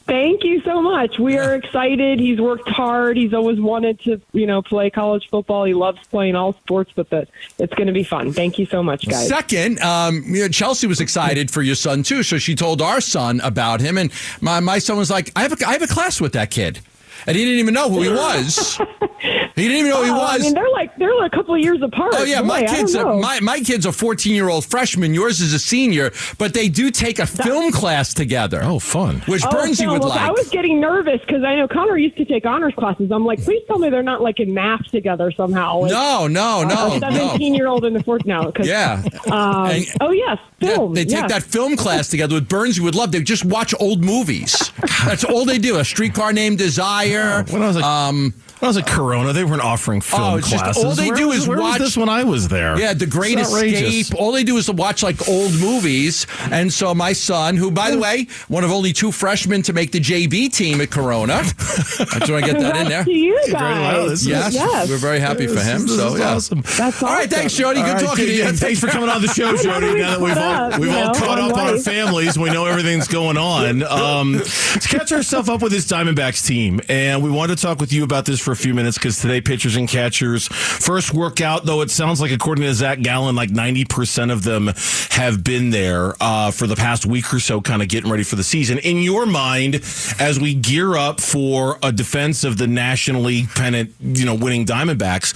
[0.06, 1.18] Thank you so much.
[1.18, 2.20] We are excited.
[2.20, 3.16] He's worked hard.
[3.16, 5.64] He's always wanted to, you know, play college football.
[5.64, 7.26] He loves playing all sports, but the,
[7.58, 8.34] it's going to be fun.
[8.34, 9.30] Thank you so much, guys.
[9.30, 13.00] Second, um, you know, Chelsea was excited for your son too, so she told our
[13.00, 15.88] son about him, and my, my son was like, "I have a, I have a
[15.88, 16.82] class with that kid,"
[17.28, 18.78] and he didn't even know who he was.
[19.20, 20.42] he didn't even know who he Oh, was.
[20.42, 22.14] I mean, they're like they're like a couple of years apart.
[22.16, 25.14] Oh yeah, Boy, my kid's a, my my kid's a 14 year old freshman.
[25.14, 28.62] Yours is a senior, but they do take a film class together.
[28.64, 29.22] Oh, fun!
[29.28, 30.22] Which Oh, Burnsy so, would well, like.
[30.22, 33.12] I was getting nervous because I know Connor used to take honors classes.
[33.12, 35.80] I'm like, please tell me they're not like in math together somehow.
[35.80, 37.10] Like, no, no, no, a no.
[37.12, 38.52] 17 year old in the fourth now.
[38.52, 39.02] 'cause, Yeah.
[39.32, 40.94] Um, And- oh yes, Yeah, film.
[40.94, 41.32] they take yes.
[41.32, 42.78] that film class together with Burns.
[42.78, 43.12] You would love.
[43.12, 44.72] They just watch old movies.
[45.06, 45.78] That's all they do.
[45.78, 47.13] A streetcar named Desire.
[47.50, 50.50] When I was like, Um, I was at Corona, they weren't offering film Oh, it's
[50.50, 50.84] just classes.
[50.86, 52.80] all they Where do was- is where was watch- this when I was there.
[52.80, 53.82] Yeah, The Great It's outrageous.
[53.94, 54.20] Escape.
[54.20, 56.26] All they do is watch like old movies.
[56.50, 59.92] And so my son, who by the way, one of only two freshmen to make
[59.92, 63.04] the JV team at Corona, I just want to get that in there.
[63.04, 64.10] Congrats to you guys.
[64.10, 64.90] this is- Yes, Yes.
[64.90, 65.86] we're very happy for him.
[65.86, 66.34] is- So is yeah.
[66.36, 66.64] awesome.
[66.78, 67.82] That's All right, thanks, Jody.
[67.82, 68.52] Good All right, talking to you.
[68.54, 69.94] Thanks for coming on the show, Jody.
[70.00, 73.38] Now that we've all we've all caught up on our families, we know everything's going
[73.38, 73.84] on.
[73.94, 77.92] Um, let's catch ourselves up with this Diamondbacks team, and we wanted to talk with
[77.94, 81.66] you about this for a few minutes because today pitchers and catchers first workout.
[81.66, 84.72] Though it sounds like, according to Zach Gallen, like ninety percent of them
[85.10, 88.38] have been there uh, for the past week or so, kind of getting ready for
[88.38, 88.78] the season.
[88.80, 89.76] In your mind,
[90.20, 94.66] as we gear up for a defense of the National League pennant, you know, winning
[94.66, 95.34] Diamondbacks,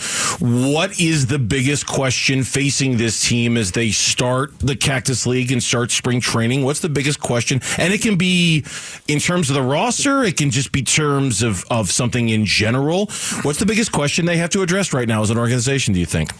[0.71, 5.62] what is the biggest question facing this team as they start the Cactus League and
[5.62, 6.63] start spring training?
[6.63, 7.60] What's the biggest question?
[7.77, 8.63] And it can be
[9.08, 13.07] in terms of the roster, it can just be terms of, of something in general.
[13.43, 16.06] What's the biggest question they have to address right now as an organization, do you
[16.06, 16.32] think?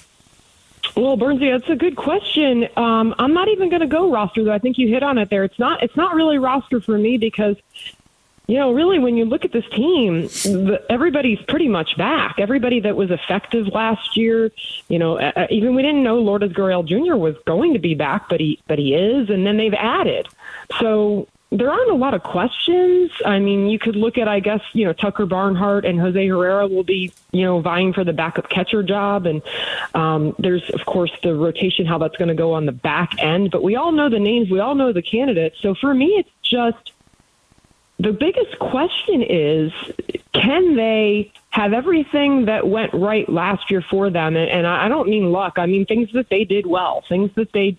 [0.96, 2.68] Well, Burnsy, that's a good question.
[2.76, 4.54] Um, I'm not even going to go roster though.
[4.54, 5.44] I think you hit on it there.
[5.44, 5.84] It's not.
[5.84, 7.56] It's not really roster for me because,
[8.48, 10.28] you know, really when you look at this team,
[10.90, 12.36] everybody's pretty much back.
[12.40, 14.52] Everybody that was effective last year,
[14.88, 17.16] you know, uh, uh, even we didn't know Lourdes Gurriel Jr.
[17.16, 20.28] was going to be back, but he but he is, and then they've added.
[20.80, 23.10] So there aren't a lot of questions.
[23.26, 26.68] I mean, you could look at, I guess, you know, Tucker Barnhart and Jose Herrera
[26.68, 29.26] will be, you know, vying for the backup catcher job.
[29.26, 29.42] And
[29.96, 33.52] um, there's, of course, the rotation, how that's going to go on the back end.
[33.52, 35.58] But we all know the names, we all know the candidates.
[35.62, 36.92] So for me, it's just
[38.00, 39.72] the biggest question is
[40.34, 44.36] can they have everything that went right last year for them?
[44.36, 47.32] And, and I I don't mean luck, I mean things that they did well, things
[47.36, 47.78] that they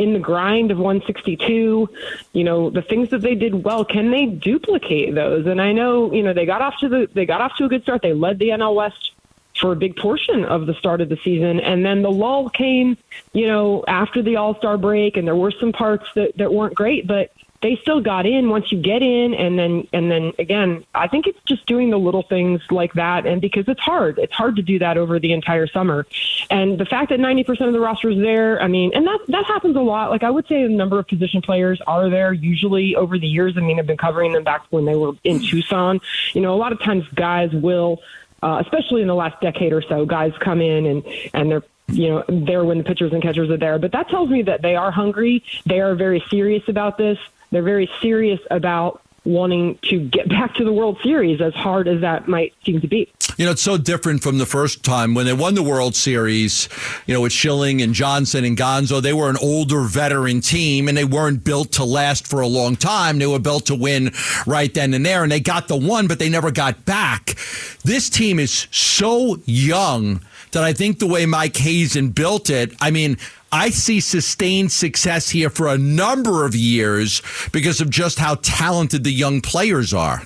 [0.00, 1.86] in the grind of 162,
[2.32, 5.46] you know, the things that they did well, can they duplicate those?
[5.46, 7.68] And I know, you know, they got off to the they got off to a
[7.68, 8.00] good start.
[8.00, 9.12] They led the NL West
[9.60, 11.60] for a big portion of the start of the season.
[11.60, 12.96] And then the lull came,
[13.34, 16.74] you know, after the All Star break, and there were some parts that, that weren't
[16.74, 17.30] great, but
[17.62, 21.26] they still got in once you get in and then and then again i think
[21.26, 24.62] it's just doing the little things like that and because it's hard it's hard to
[24.62, 26.06] do that over the entire summer
[26.50, 29.44] and the fact that 90% of the roster is there i mean and that that
[29.46, 32.96] happens a lot like i would say a number of position players are there usually
[32.96, 36.00] over the years i mean i've been covering them back when they were in tucson
[36.32, 38.00] you know a lot of times guys will
[38.42, 42.08] uh, especially in the last decade or so guys come in and and they're you
[42.08, 43.76] know, there when the pitchers and catchers are there.
[43.76, 45.42] But that tells me that they are hungry.
[45.66, 47.18] They are very serious about this.
[47.50, 52.00] They're very serious about wanting to get back to the World Series, as hard as
[52.00, 53.12] that might seem to be.
[53.36, 56.68] You know, it's so different from the first time when they won the World Series,
[57.06, 59.00] you know, with Schilling and Johnson and Gonzo.
[59.00, 62.76] They were an older veteran team and they weren't built to last for a long
[62.76, 63.18] time.
[63.18, 64.12] They were built to win
[64.46, 65.22] right then and there.
[65.22, 67.36] And they got the one, but they never got back.
[67.84, 70.20] This team is so young
[70.52, 73.16] that I think the way Mike Hazen built it, I mean,
[73.52, 79.02] I see sustained success here for a number of years because of just how talented
[79.02, 80.22] the young players are.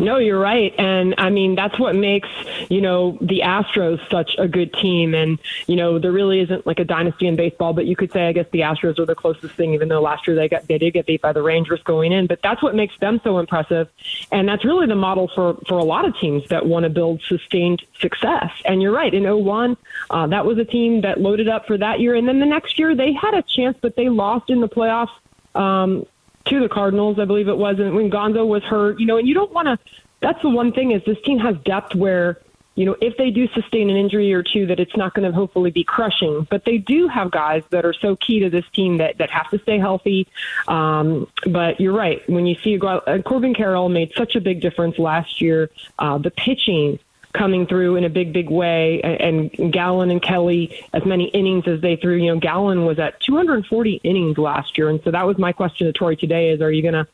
[0.00, 0.74] No, you're right.
[0.78, 2.28] And I mean, that's what makes,
[2.68, 5.14] you know, the Astros such a good team.
[5.14, 8.28] And, you know, there really isn't like a dynasty in baseball, but you could say,
[8.28, 10.78] I guess the Astros are the closest thing, even though last year they got, they
[10.78, 12.26] did get beat by the Rangers going in.
[12.26, 13.88] But that's what makes them so impressive.
[14.32, 17.22] And that's really the model for, for a lot of teams that want to build
[17.22, 18.50] sustained success.
[18.64, 19.12] And you're right.
[19.12, 19.76] In 01,
[20.10, 22.14] uh, that was a team that loaded up for that year.
[22.14, 25.10] And then the next year they had a chance, but they lost in the playoffs.
[25.54, 26.06] Um,
[26.46, 29.26] to the Cardinals, I believe it was, and when Gonzo was hurt, you know, and
[29.26, 29.78] you don't want to.
[30.20, 32.40] That's the one thing is this team has depth where,
[32.76, 35.34] you know, if they do sustain an injury or two, that it's not going to
[35.34, 36.46] hopefully be crushing.
[36.50, 39.50] But they do have guys that are so key to this team that that have
[39.50, 40.26] to stay healthy.
[40.66, 44.98] Um, but you're right when you see uh, Corbin Carroll made such a big difference
[44.98, 45.70] last year.
[45.98, 46.98] Uh, the pitching
[47.34, 49.00] coming through in a big, big way.
[49.02, 53.20] And Gallen and Kelly, as many innings as they threw, you know, Gallen was at
[53.20, 54.88] 240 innings last year.
[54.88, 57.06] And so that was my question to Torey today is, are you going to,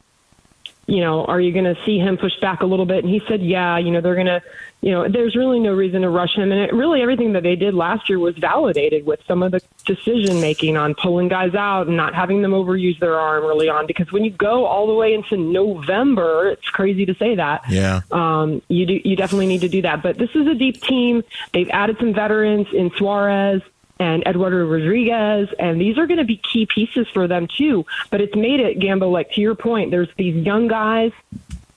[0.91, 3.05] you know, are you going to see him push back a little bit?
[3.05, 4.43] And he said, yeah, you know, they're going to,
[4.81, 6.51] you know, there's really no reason to rush him.
[6.51, 9.63] And it, really everything that they did last year was validated with some of the
[9.87, 13.87] decision making on pulling guys out and not having them overuse their arm early on.
[13.87, 17.63] Because when you go all the way into November, it's crazy to say that.
[17.71, 18.01] Yeah.
[18.11, 20.03] Um, you do, you definitely need to do that.
[20.03, 21.23] But this is a deep team.
[21.53, 23.63] They've added some veterans in Suarez
[24.01, 27.87] and Eduardo Rodriguez, and these are going to be key pieces for them too.
[28.11, 31.13] But it's made it, Gambo, like to your point, there's these young guys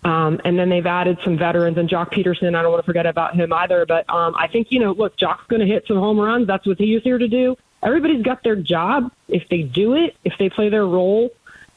[0.05, 2.55] um, and then they've added some veterans and Joc Pederson.
[2.55, 3.85] I don't want to forget about him either.
[3.85, 6.47] But um, I think, you know, look, Joc's going to hit some home runs.
[6.47, 7.55] That's what he was here to do.
[7.81, 9.11] Everybody's got their job.
[9.27, 11.31] If they do it, if they play their role,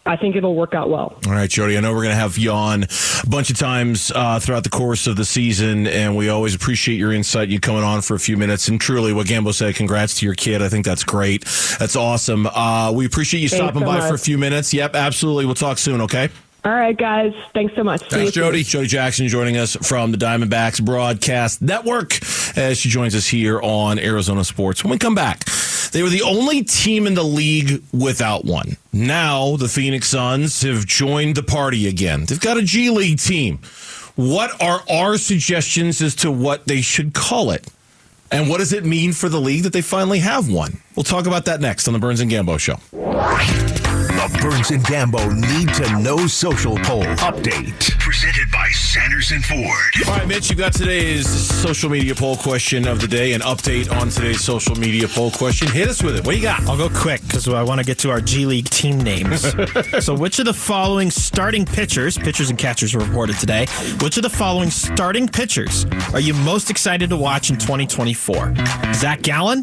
[0.06, 1.18] I think it'll work out well.
[1.26, 1.76] All right, Jody.
[1.76, 4.70] I know we're going to have you on a bunch of times uh, throughout the
[4.70, 7.48] course of the season, and we always appreciate your insight.
[7.48, 10.34] You coming on for a few minutes, and truly, what Gambo said, congrats to your
[10.34, 10.62] kid.
[10.62, 11.44] I think that's great.
[11.78, 12.46] That's awesome.
[12.46, 14.08] Uh, we appreciate you Thanks stopping so by much.
[14.08, 14.72] for a few minutes.
[14.72, 15.44] Yep, absolutely.
[15.46, 16.00] We'll talk soon.
[16.02, 16.28] Okay.
[16.64, 17.32] All right, guys.
[17.54, 18.02] Thanks so much.
[18.08, 18.32] Thanks.
[18.32, 18.64] Jody.
[18.64, 22.18] Jody Jackson joining us from the Diamondbacks Broadcast Network
[22.56, 24.82] as she joins us here on Arizona Sports.
[24.82, 25.44] When we come back,
[25.92, 28.76] they were the only team in the league without one.
[28.92, 32.24] Now the Phoenix Suns have joined the party again.
[32.24, 33.58] They've got a G League team.
[34.16, 37.68] What are our suggestions as to what they should call it?
[38.32, 40.80] And what does it mean for the league that they finally have one?
[40.96, 42.76] We'll talk about that next on the Burns and Gambo Show.
[42.92, 47.92] The Burns and Gambo Need to Know Social Poll Update.
[48.18, 50.08] Presented by Sanderson Ford.
[50.08, 53.92] All right, Mitch, you got today's social media poll question of the day, an update
[53.92, 55.70] on today's social media poll question.
[55.70, 56.24] Hit us with it.
[56.24, 56.66] What do you got?
[56.66, 59.42] I'll go quick because I want to get to our G League team names.
[60.00, 63.66] so, which of the following starting pitchers, pitchers and catchers were reported today,
[64.00, 68.54] which of the following starting pitchers are you most excited to watch in 2024?
[68.94, 69.62] Zach Gallen,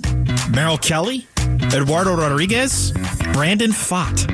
[0.52, 1.26] Merrill Kelly,
[1.74, 2.92] Eduardo Rodriguez,
[3.34, 4.28] Brandon Pfaadt.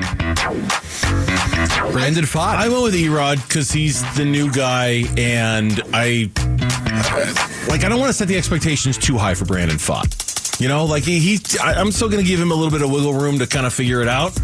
[1.92, 2.56] Brandon Pfaadt.
[2.56, 6.30] I went with Erod because he's the new guy, and I
[7.68, 7.84] like.
[7.84, 10.60] I don't want to set the expectations too high for Brandon Pfaadt.
[10.60, 12.82] You know, like he, he I, I'm still going to give him a little bit
[12.82, 14.38] of wiggle room to kind of figure it out.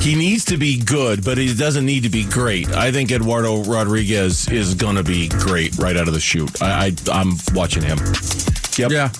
[0.00, 2.70] He needs to be good, but he doesn't need to be great.
[2.70, 6.60] I think Eduardo Rodriguez is going to be great right out of the chute.
[6.60, 7.98] I, I I'm watching him.
[8.76, 8.90] Yep.
[8.90, 9.10] Yeah.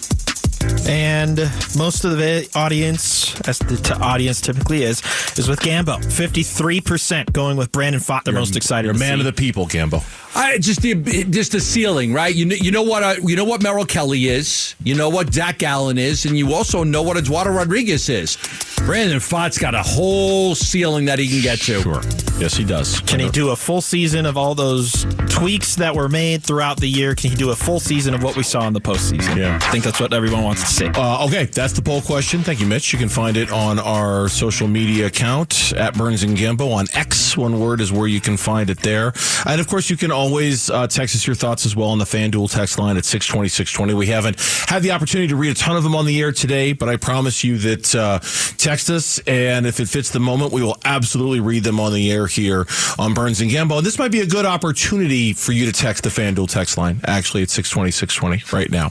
[0.89, 1.39] And
[1.77, 5.03] most of the audience, as the t- audience typically is,
[5.39, 5.99] is with Gambo.
[5.99, 8.25] 53% going with Brandon Pfaadt.
[8.25, 8.87] They're most excited.
[8.87, 9.21] You're a to man see.
[9.21, 10.05] of the people, Gambo.
[10.35, 12.33] I just the just the ceiling, right?
[12.35, 14.77] You know, you know what I, you know what Merrill Kelly is.
[14.85, 18.37] You know what Zach Gallen is, and you also know what Eduardo Rodriguez is.
[18.79, 21.83] Brandon Pfaadt's got a whole ceiling that he can get to.
[21.83, 22.01] Sure.
[22.41, 23.01] Yes, he does.
[23.01, 26.87] Can he do a full season of all those tweaks that were made throughout the
[26.89, 27.15] year?
[27.15, 29.37] Can he do a full season of what we saw in the postseason?
[29.37, 29.59] Yeah.
[29.61, 30.60] I think that's what everyone wants
[30.97, 32.43] Uh, okay, that's the poll question.
[32.43, 32.93] Thank you, Mitch.
[32.93, 37.37] You can find it on our social media account at Burns and Gambo on X.
[37.37, 39.13] One word is where you can find it there.
[39.47, 42.05] And of course, you can always uh, text us your thoughts as well on the
[42.05, 43.95] FanDuel text line at 620 620.
[43.95, 46.73] We haven't had the opportunity to read a ton of them on the air today,
[46.73, 48.19] but I promise you that uh,
[48.59, 52.11] text us, and if it fits the moment, we will absolutely read them on the
[52.11, 52.67] air here
[52.99, 53.79] on Burns and Gambo.
[53.79, 57.01] And this might be a good opportunity for you to text the FanDuel text line,
[57.07, 58.91] actually at 620 620 right now.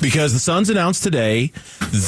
[0.00, 1.52] Because the Suns announced today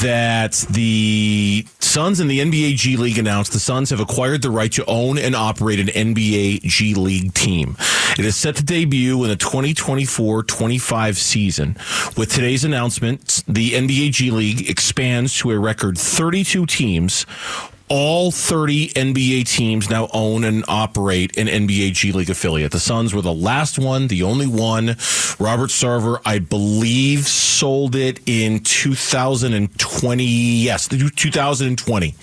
[0.00, 4.72] that the Suns and the NBA G League announced the Suns have acquired the right
[4.72, 7.76] to own and operate an NBA G League team.
[8.18, 11.76] It is set to debut in the 2024 25 season.
[12.16, 17.26] With today's announcement, the NBA G League expands to a record 32 teams.
[17.88, 22.72] All 30 NBA teams now own and operate an NBA G League affiliate.
[22.72, 24.96] The Suns were the last one, the only one.
[25.38, 30.24] Robert Sarver, I believe, sold it in 2020.
[30.24, 32.14] Yes, 2020.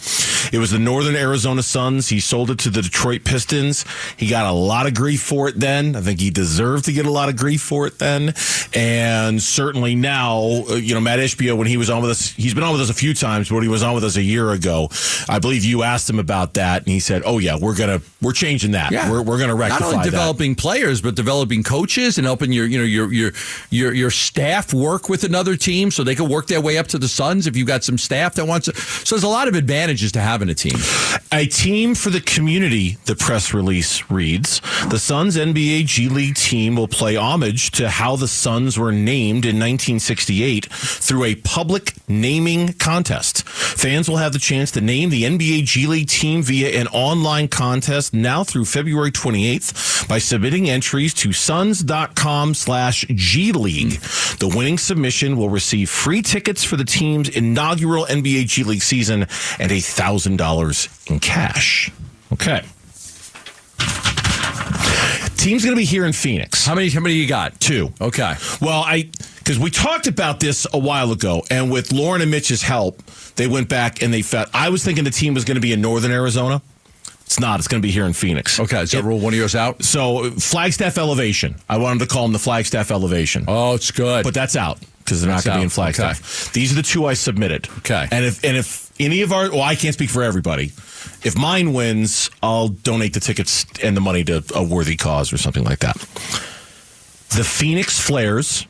[0.52, 2.10] It was the Northern Arizona Suns.
[2.10, 3.86] He sold it to the Detroit Pistons.
[4.18, 5.96] He got a lot of grief for it then.
[5.96, 8.34] I think he deserved to get a lot of grief for it then.
[8.74, 12.54] And certainly now, uh, you know, Mat Ishbia, when he was on with us, he's
[12.54, 14.22] been on with us a few times, but when he was on with us a
[14.22, 14.90] year ago,
[15.28, 18.34] I believe you asked him about that, and he said, "Oh yeah, we're gonna we're
[18.34, 18.92] changing that.
[18.92, 19.12] Yeah.
[19.12, 22.66] We're, we're gonna rectify Not only that." developing players, but developing coaches and helping your
[22.66, 23.32] you know your your
[23.70, 26.98] your your staff work with another team so they can work their way up to
[26.98, 28.76] the Suns if you've got some staff that wants to.
[28.76, 30.76] So there's a lot of advantages to having a team.
[31.32, 34.62] A team for the community, the press release reads.
[34.90, 39.46] The Suns NBA G League team will play homage to how the Suns were named
[39.46, 43.45] in 1968 through a public naming contest.
[43.56, 47.48] Fans will have the chance to name the NBA G League team via an online
[47.48, 54.00] contest now through February 28th by submitting entries to suns.com slash G League.
[54.40, 59.28] The winning submission will receive free tickets for the team's inaugural NBA G League season
[59.60, 61.92] and a thousand dollars in cash.
[62.34, 62.62] Okay.
[65.38, 66.66] Team's going to be here in Phoenix.
[66.66, 66.90] How many?
[66.90, 67.60] How many you got?
[67.60, 67.94] Two.
[68.02, 68.34] Okay.
[68.62, 72.64] Well, I because we talked about this a while ago, and with Lauren and Mitch's
[72.64, 73.04] help,
[73.36, 74.50] they went back and they found.
[74.54, 76.62] I was thinking the team was going to be in Northern Arizona.
[77.26, 77.60] It's not.
[77.60, 78.60] It's going to be here in Phoenix.
[78.60, 78.82] Okay.
[78.82, 79.84] Is that rule one of yours out?
[79.84, 81.56] So Flagstaff Elevation.
[81.68, 83.46] I wanted to call them the Flagstaff Elevation.
[83.48, 84.24] Oh, it's good.
[84.24, 85.70] But that's out because they're That's not going to be in.
[85.70, 86.54] Flagstaff.
[86.54, 87.68] These are the two I submitted.
[87.80, 88.08] Okay.
[88.12, 90.66] And if and if any of our well, I can't speak for everybody.
[91.24, 95.38] If mine wins, I'll donate the tickets and the money to a worthy cause or
[95.38, 95.96] something like that.
[97.36, 98.68] The Phoenix Flares,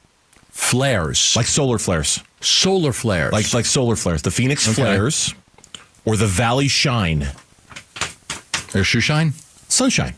[0.49, 1.35] Flares.
[1.35, 3.33] like solar flares, solar flares.
[3.33, 4.21] like like solar flares.
[4.21, 4.75] The Phoenix Okay.
[4.75, 5.33] Flares,
[6.05, 7.27] or the Valley Shine,
[8.71, 9.33] There's shoe shine.
[9.67, 10.13] sunshine.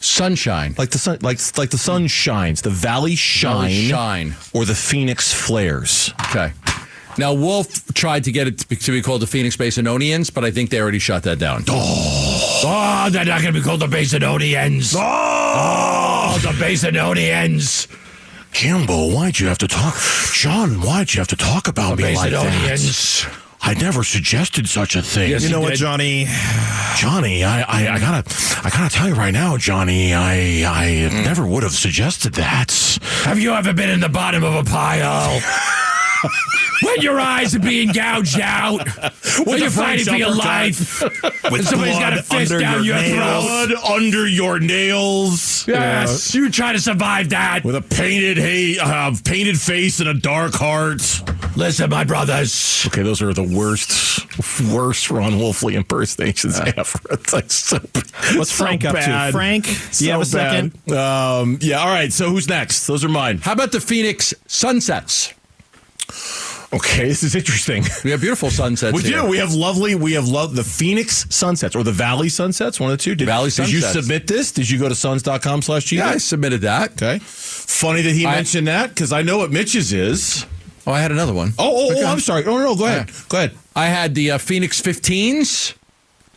[0.00, 0.74] Sunshine.
[0.78, 2.62] Like the sun, like like the sun shines.
[2.62, 4.34] The Valley Shine, Valley Shine.
[4.54, 6.12] or the Phoenix Flares.
[6.30, 6.52] Okay.
[7.18, 10.70] Now Wolf tried to get it to be, called the Phoenix Basinonians, but I think
[10.70, 11.64] they already shut that down.
[11.68, 14.94] Oh, oh they're not going to be called the Basinonians.
[14.96, 17.88] Oh, oh the Basinonians.
[18.52, 19.94] Campbell, why'd you have to talk?
[20.32, 23.28] John, why'd you have to talk about me like that?
[23.60, 25.30] I never suggested such a thing.
[25.30, 25.78] Yes, You know what, did.
[25.78, 26.26] Johnny?
[26.96, 31.22] Johnny, I, I, I gotta, I gotta tell you right now, Johnny, I, I hmm.
[31.22, 32.98] never would have suggested that.
[33.24, 35.40] Have you ever been in the bottom of a pile?
[36.82, 38.86] when your eyes are being gouged out,
[39.44, 41.02] when you're fighting for your life,
[41.44, 43.42] and somebody's got a fist down your, throat.
[43.42, 45.66] blood under your nails.
[45.66, 47.64] Yes, you try to survive that.
[47.64, 51.02] With a painted, hey, uh, painted face and a dark heart.
[51.56, 52.86] Listen, my brothers.
[52.86, 54.26] Okay, those are the worst,
[54.72, 56.98] worst Ron Wolfley impersonations ever.
[57.10, 57.78] It's like so.
[58.36, 59.26] What's so Frank up bad.
[59.26, 59.32] to?
[59.32, 60.72] Frank, do you have a second?
[60.92, 61.78] Um, yeah.
[61.80, 62.12] All right.
[62.12, 62.86] So who's next?
[62.86, 63.38] Those are mine.
[63.38, 65.34] How about the Phoenix sunsets?
[66.70, 67.82] Okay, this is interesting.
[68.04, 68.94] We have beautiful sunsets.
[68.94, 69.22] We here.
[69.22, 69.26] do.
[69.28, 69.94] We have lovely.
[69.94, 72.78] We have love the Phoenix sunsets or the Valley sunsets.
[72.78, 73.14] One of the two.
[73.14, 74.52] Did, Valley Did you submit this?
[74.52, 75.96] Did you go to suns.com slash G?
[75.96, 76.92] Yeah, I submitted that.
[76.92, 77.18] Okay.
[77.20, 80.44] Funny that he I- mentioned that because I know what Mitch's is.
[80.86, 81.52] Oh, I had another one.
[81.58, 82.02] Oh, oh, Okay.
[82.04, 82.44] oh I'm sorry.
[82.44, 82.76] Oh, no, no.
[82.76, 83.10] Go ahead.
[83.28, 83.52] Go ahead.
[83.74, 85.74] I had the uh, Phoenix 15s,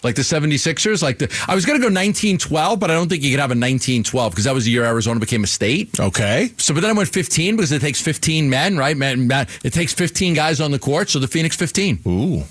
[0.04, 1.02] like the 76ers.
[1.04, 3.52] Like the, I was going to go 1912, but I don't think you could have
[3.52, 6.00] a 1912 because that was the year Arizona became a state.
[6.00, 6.52] Okay.
[6.58, 8.98] So, but then I went 15 because it takes 15 men, right?
[8.98, 11.10] Man, man, it takes 15 guys on the court.
[11.10, 12.00] So the Phoenix 15.
[12.08, 12.44] Ooh.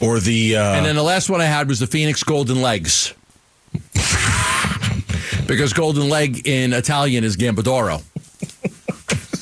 [0.00, 0.56] Or the.
[0.56, 3.14] Uh, And then the last one I had was the Phoenix Golden Legs.
[5.46, 8.02] because golden leg in Italian is Gambadoro.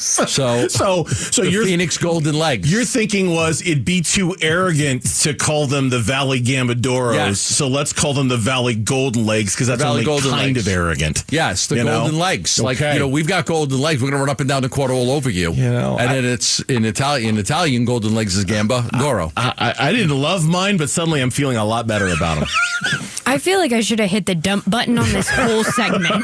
[0.27, 2.71] So, so, so the you're Phoenix Golden Legs.
[2.71, 7.15] Your thinking was it'd be too arrogant to call them the Valley Gambadoros.
[7.15, 7.41] Yes.
[7.41, 10.67] So let's call them the Valley Golden Legs because that's Valley only Golden kind Legs.
[10.67, 11.25] of arrogant.
[11.31, 12.01] Yes, the You know?
[12.01, 12.59] golden legs.
[12.61, 14.03] Like you know, we've got golden legs.
[14.03, 15.53] We're gonna run up and down the court all over you.
[15.53, 17.31] You know, and I- then it's in Italian.
[17.31, 19.33] In Italian, golden legs is gamba goro.
[19.37, 22.49] I, I, I didn't love mine, but suddenly I'm feeling a lot better about them.
[23.29, 26.15] I feel like I should have hit the dump button on this whole segment.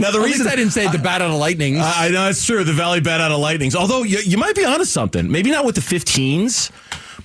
[0.00, 1.80] now the At reason least I didn't say the bat out of lightnings.
[1.80, 2.64] I I know it's true.
[2.64, 3.74] The Valley bat out of lightnings.
[3.74, 5.30] Although you, you might be onto something.
[5.30, 6.70] Maybe not with the 15s,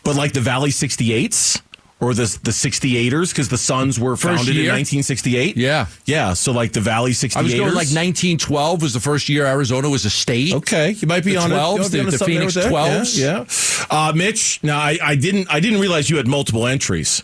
[0.04, 1.62] but like the Valley 68s
[2.00, 5.56] or the the 68ers because the Suns were First founded in 1968.
[5.58, 5.88] Yeah.
[6.06, 6.34] yeah.
[6.34, 7.38] So like the Valley 68ers.
[7.38, 10.54] I was going like 1912 was the first year Arizona was a state.
[10.54, 13.02] Okay, you might be The on 12s, You the, the Phoenix there with that.
[13.04, 13.20] 12s.
[13.20, 13.46] Yeah.
[13.92, 14.08] yeah.
[14.10, 17.24] Uh, Mitch, now I, I didn't I didn't realize you had multiple entries.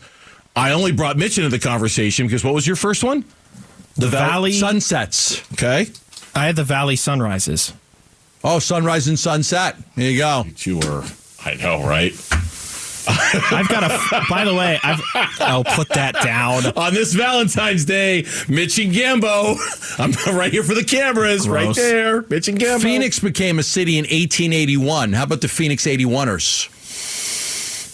[0.55, 3.26] I only brought Mitch into the conversation because what was your first one?
[3.95, 5.41] The Valley Sunsets.
[5.53, 5.88] Okay.
[6.38, 7.74] I had the Valley Sunrises.
[8.44, 9.76] Oh, sunrise and sunset.
[9.96, 10.46] There you go.
[10.58, 11.04] You were.
[11.44, 12.14] I know, right?
[13.08, 14.26] I've got a.
[14.30, 15.02] By the way, I've.
[15.40, 16.66] I'll put that down.
[16.78, 19.58] On this Valentine's Day, Mitch and Gambo.
[20.00, 22.22] I'm right here for the cameras, right there.
[22.24, 22.84] Mitch and Gambo.
[22.84, 25.14] Phoenix became a city in 1881.
[25.14, 26.70] How about the Phoenix 81ers?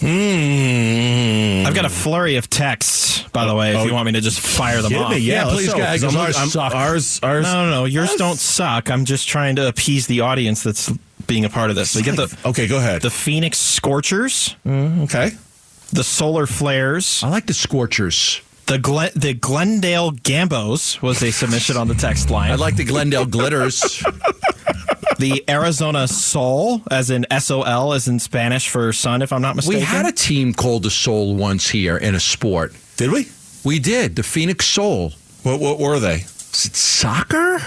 [0.04, 1.66] Hmm.
[1.68, 4.22] I've got a flurry of texts, by the way, if Oh, you want me to
[4.22, 5.12] just fire them off.
[5.12, 6.76] me, yeah, Yeah, please, guys, ours I'm- suck.
[6.76, 7.44] Ours, ours.
[7.46, 7.86] No, no, no.
[7.86, 8.92] Yours don't suck.
[8.92, 10.92] I'm just trying to appease the audience that's
[11.28, 11.92] being a part of this.
[11.92, 13.02] So you get the Okay, go ahead.
[13.02, 15.32] the Phoenix Scorchers, okay.
[15.94, 18.42] the Solar Flares, I like the Scorchers.
[18.66, 22.52] The Glen, the Glendale Gambos was a submission on the text line.
[22.52, 23.82] I like the Glendale Glitters.
[25.20, 29.42] the Arizona Sol, as in S O L, as in Spanish for sun, if I'm
[29.42, 29.80] not mistaken.
[29.80, 32.74] We had a team called the Soul once here in a sport.
[32.98, 33.28] Did we?
[33.64, 34.16] We did.
[34.16, 35.14] The Phoenix Soul.
[35.44, 36.16] What, what were they?
[36.16, 37.60] Is it soccer?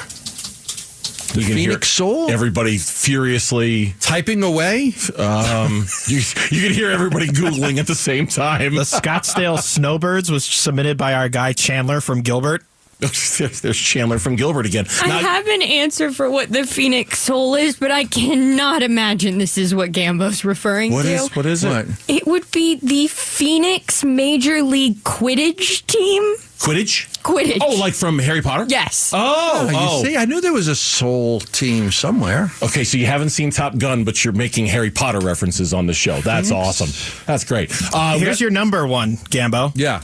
[1.36, 2.30] The You can hear Phoenix Soul?
[2.30, 3.94] Everybody furiously.
[4.00, 4.94] Typing away?
[5.18, 6.20] Um, you,
[6.50, 8.74] you can hear everybody Googling at the same time.
[8.74, 12.64] The Scottsdale Snowbirds was submitted by our guy Chandler from Gilbert.
[13.60, 14.86] There's Chandler from Gilbert again.
[15.02, 19.58] I have an answer for what the Phoenix Soul is, but I cannot imagine this
[19.58, 21.12] is what Gambo's referring what to.
[21.12, 21.86] is what is it?
[22.08, 26.22] It would be the Phoenix Major League Quidditch team.
[26.58, 27.22] Quidditch?
[27.22, 27.58] Quidditch.
[27.60, 28.64] Oh, like from Harry Potter?
[28.66, 29.12] yes.
[29.14, 30.02] Oh, you oh.
[30.02, 32.50] see, I knew there was a Soul team somewhere.
[32.62, 35.92] Okay, so you haven't seen Top Gun, but you're making Harry Potter references on the
[35.92, 36.20] show.
[36.22, 36.88] That's awesome.
[37.26, 37.70] That's great.
[37.92, 39.72] Uh, Here's your number one, Gambo.
[39.74, 40.02] Yeah.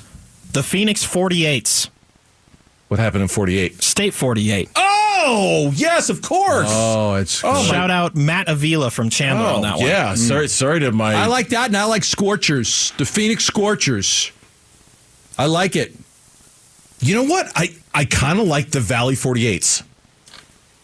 [0.52, 1.88] The Phoenix 48s,
[2.92, 3.82] what happened in '48?
[3.82, 4.68] State 48.
[4.76, 6.68] Oh, yes, of course.
[6.70, 7.42] Oh, it's.
[7.42, 9.86] Oh, my- Shout out Matt Avila from Chandler on that one.
[9.86, 10.14] yeah.
[10.14, 11.14] Sorry, sorry to my.
[11.14, 12.92] I like that, and I like Scorchers.
[12.98, 14.30] The Phoenix Scorchers.
[15.38, 15.94] I like it.
[17.00, 17.50] You know what?
[17.56, 19.82] I I kind of like the Valley 48s,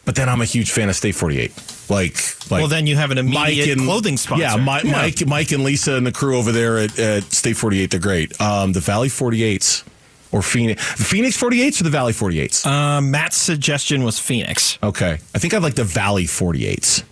[0.06, 1.52] but then I'm a huge fan of State 48.
[1.90, 2.16] Like,
[2.50, 4.42] like Well, then you have an immediate clothing sponsor.
[4.44, 4.92] Yeah, Mi- Yeah.
[5.02, 8.38] Mike, Mike, and Lisa and the crew over there at, at State 48, they're great.
[8.40, 9.84] Um, the Valley 48s
[10.32, 12.66] or Phoenix, Phoenix 48s or the Valley 48s.
[12.66, 14.78] Um, Matt's suggestion was Phoenix.
[14.82, 17.04] okay, I think I'd like the Valley 48s.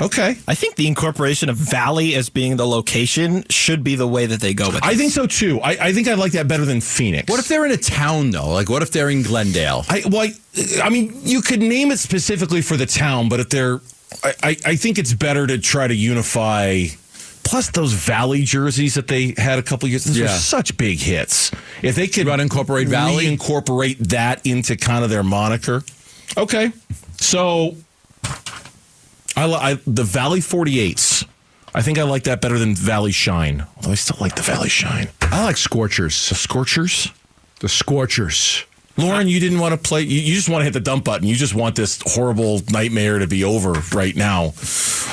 [0.00, 4.26] Okay, I think the incorporation of Valley as being the location should be the way
[4.26, 5.60] that they go with I think so too.
[5.60, 7.28] I, I think I like that better than Phoenix.
[7.28, 8.48] What if they're in a town though?
[8.50, 9.84] Like, what if they're in Glendale?
[9.88, 10.32] I well, I,
[10.84, 13.80] I mean, you could name it specifically for the town, but if they're,
[14.22, 16.84] I, I, I think it's better to try to unify.
[17.48, 20.36] Plus, those Valley jerseys that they had a couple years, those were Yeah.
[20.38, 21.50] such big hits.
[21.82, 23.26] If they could wanna incorporate Valley?
[23.26, 25.82] incorporate that into kind of their moniker.
[26.36, 26.72] Okay,
[27.20, 27.76] so
[29.36, 31.24] I, I the Valley 48s.
[31.74, 33.64] I think I like that better than Valley Shine.
[33.76, 35.08] Although I still like the Valley Shine.
[35.22, 36.28] I like Scorchers.
[36.28, 37.12] The Scorchers.
[37.60, 38.64] The Scorchers.
[38.98, 40.02] Lauren, you didn't want to play.
[40.02, 41.28] You, you just want to hit the dump button.
[41.28, 44.54] You just want this horrible nightmare to be over right now.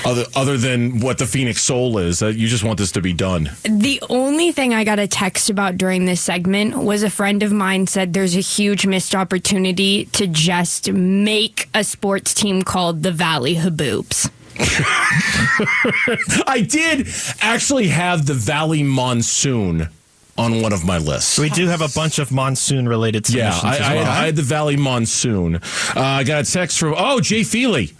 [0.03, 3.13] Other other than what the Phoenix Soul is, uh, you just want this to be
[3.13, 3.51] done.
[3.63, 7.51] The only thing I got a text about during this segment was a friend of
[7.51, 13.11] mine said there's a huge missed opportunity to just make a sports team called the
[13.11, 14.31] Valley Haboobs.
[16.47, 17.07] I did
[17.41, 19.89] actually have the Valley Monsoon
[20.37, 21.39] on one of my lists.
[21.39, 24.05] we do have a bunch of monsoon related Yeah, submissions I, as well.
[24.11, 25.55] I, I had the Valley Monsoon.
[25.55, 25.61] Uh,
[25.95, 27.93] I got a text from oh Jay Feely.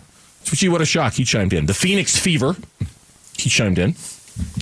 [0.43, 1.13] Gee, what a shock!
[1.13, 1.65] He chimed in.
[1.65, 2.55] The Phoenix Fever.
[3.37, 3.95] He chimed in.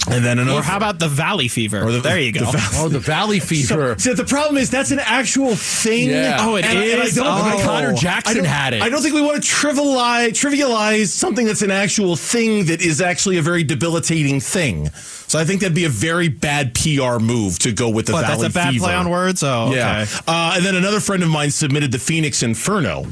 [0.09, 0.59] And then another.
[0.59, 1.81] or how about the Valley Fever?
[1.81, 2.41] Or the- there you go.
[2.51, 3.95] the Val- Oh, the Valley Fever.
[3.97, 6.09] so the problem is that's an actual thing.
[6.09, 6.37] Yeah.
[6.41, 7.57] Oh, it and, and I don't, Oh.
[7.57, 8.81] I- Connor Jackson I don't- had it.
[8.83, 12.99] I don't think we want to trivialize, trivialize something that's an actual thing that is
[13.01, 14.89] actually a very debilitating thing.
[14.89, 18.25] So I think that'd be a very bad PR move to go with the What,
[18.25, 18.83] Valley that's a bad Fever.
[18.85, 19.41] play on words?
[19.41, 19.77] Oh, okay.
[19.77, 20.05] Yeah.
[20.27, 23.07] Uh, and then another friend of mine submitted the Phoenix Inferno.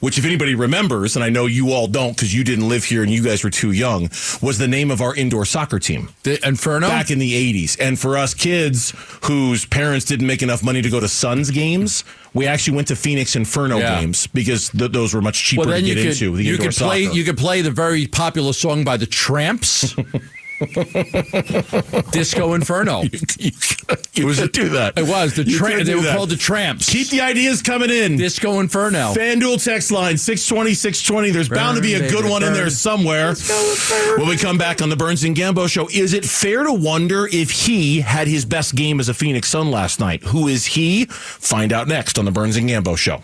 [0.00, 3.02] Which if anybody remembers, and I know you all don't because you didn't live here
[3.02, 4.10] and you guys were too young,
[4.42, 6.10] was the name of our indoor soccer team.
[6.24, 6.88] The Inferno?
[6.88, 7.78] Back in the 80s.
[7.80, 8.92] And for us kids
[9.24, 12.96] whose parents didn't make enough money to go to Suns games, we actually went to
[12.96, 14.00] Phoenix Inferno Yeah.
[14.00, 16.36] games because th- those were much cheaper well, to you get could into.
[16.36, 17.16] The you indoor could play soccer.
[17.16, 19.94] you could play the very popular song by the Tramps.
[22.10, 23.02] Disco Inferno.
[24.14, 24.96] You was could do that.
[24.96, 26.16] It was the tra- they were that.
[26.16, 26.88] called the Tramps.
[26.88, 28.16] Keep the ideas coming in.
[28.16, 29.12] Disco Inferno.
[29.12, 31.30] FanDuel text line 620 620.
[31.32, 33.34] There's bound to be a good baby, one in there somewhere.
[34.16, 37.26] When we come back on the Burns and Gambo show, is it fair to wonder
[37.32, 40.22] if he had his best game as a Phoenix Sun last night?
[40.22, 41.06] Who is he?
[41.06, 43.20] Find out next on the Burns and Gambo show.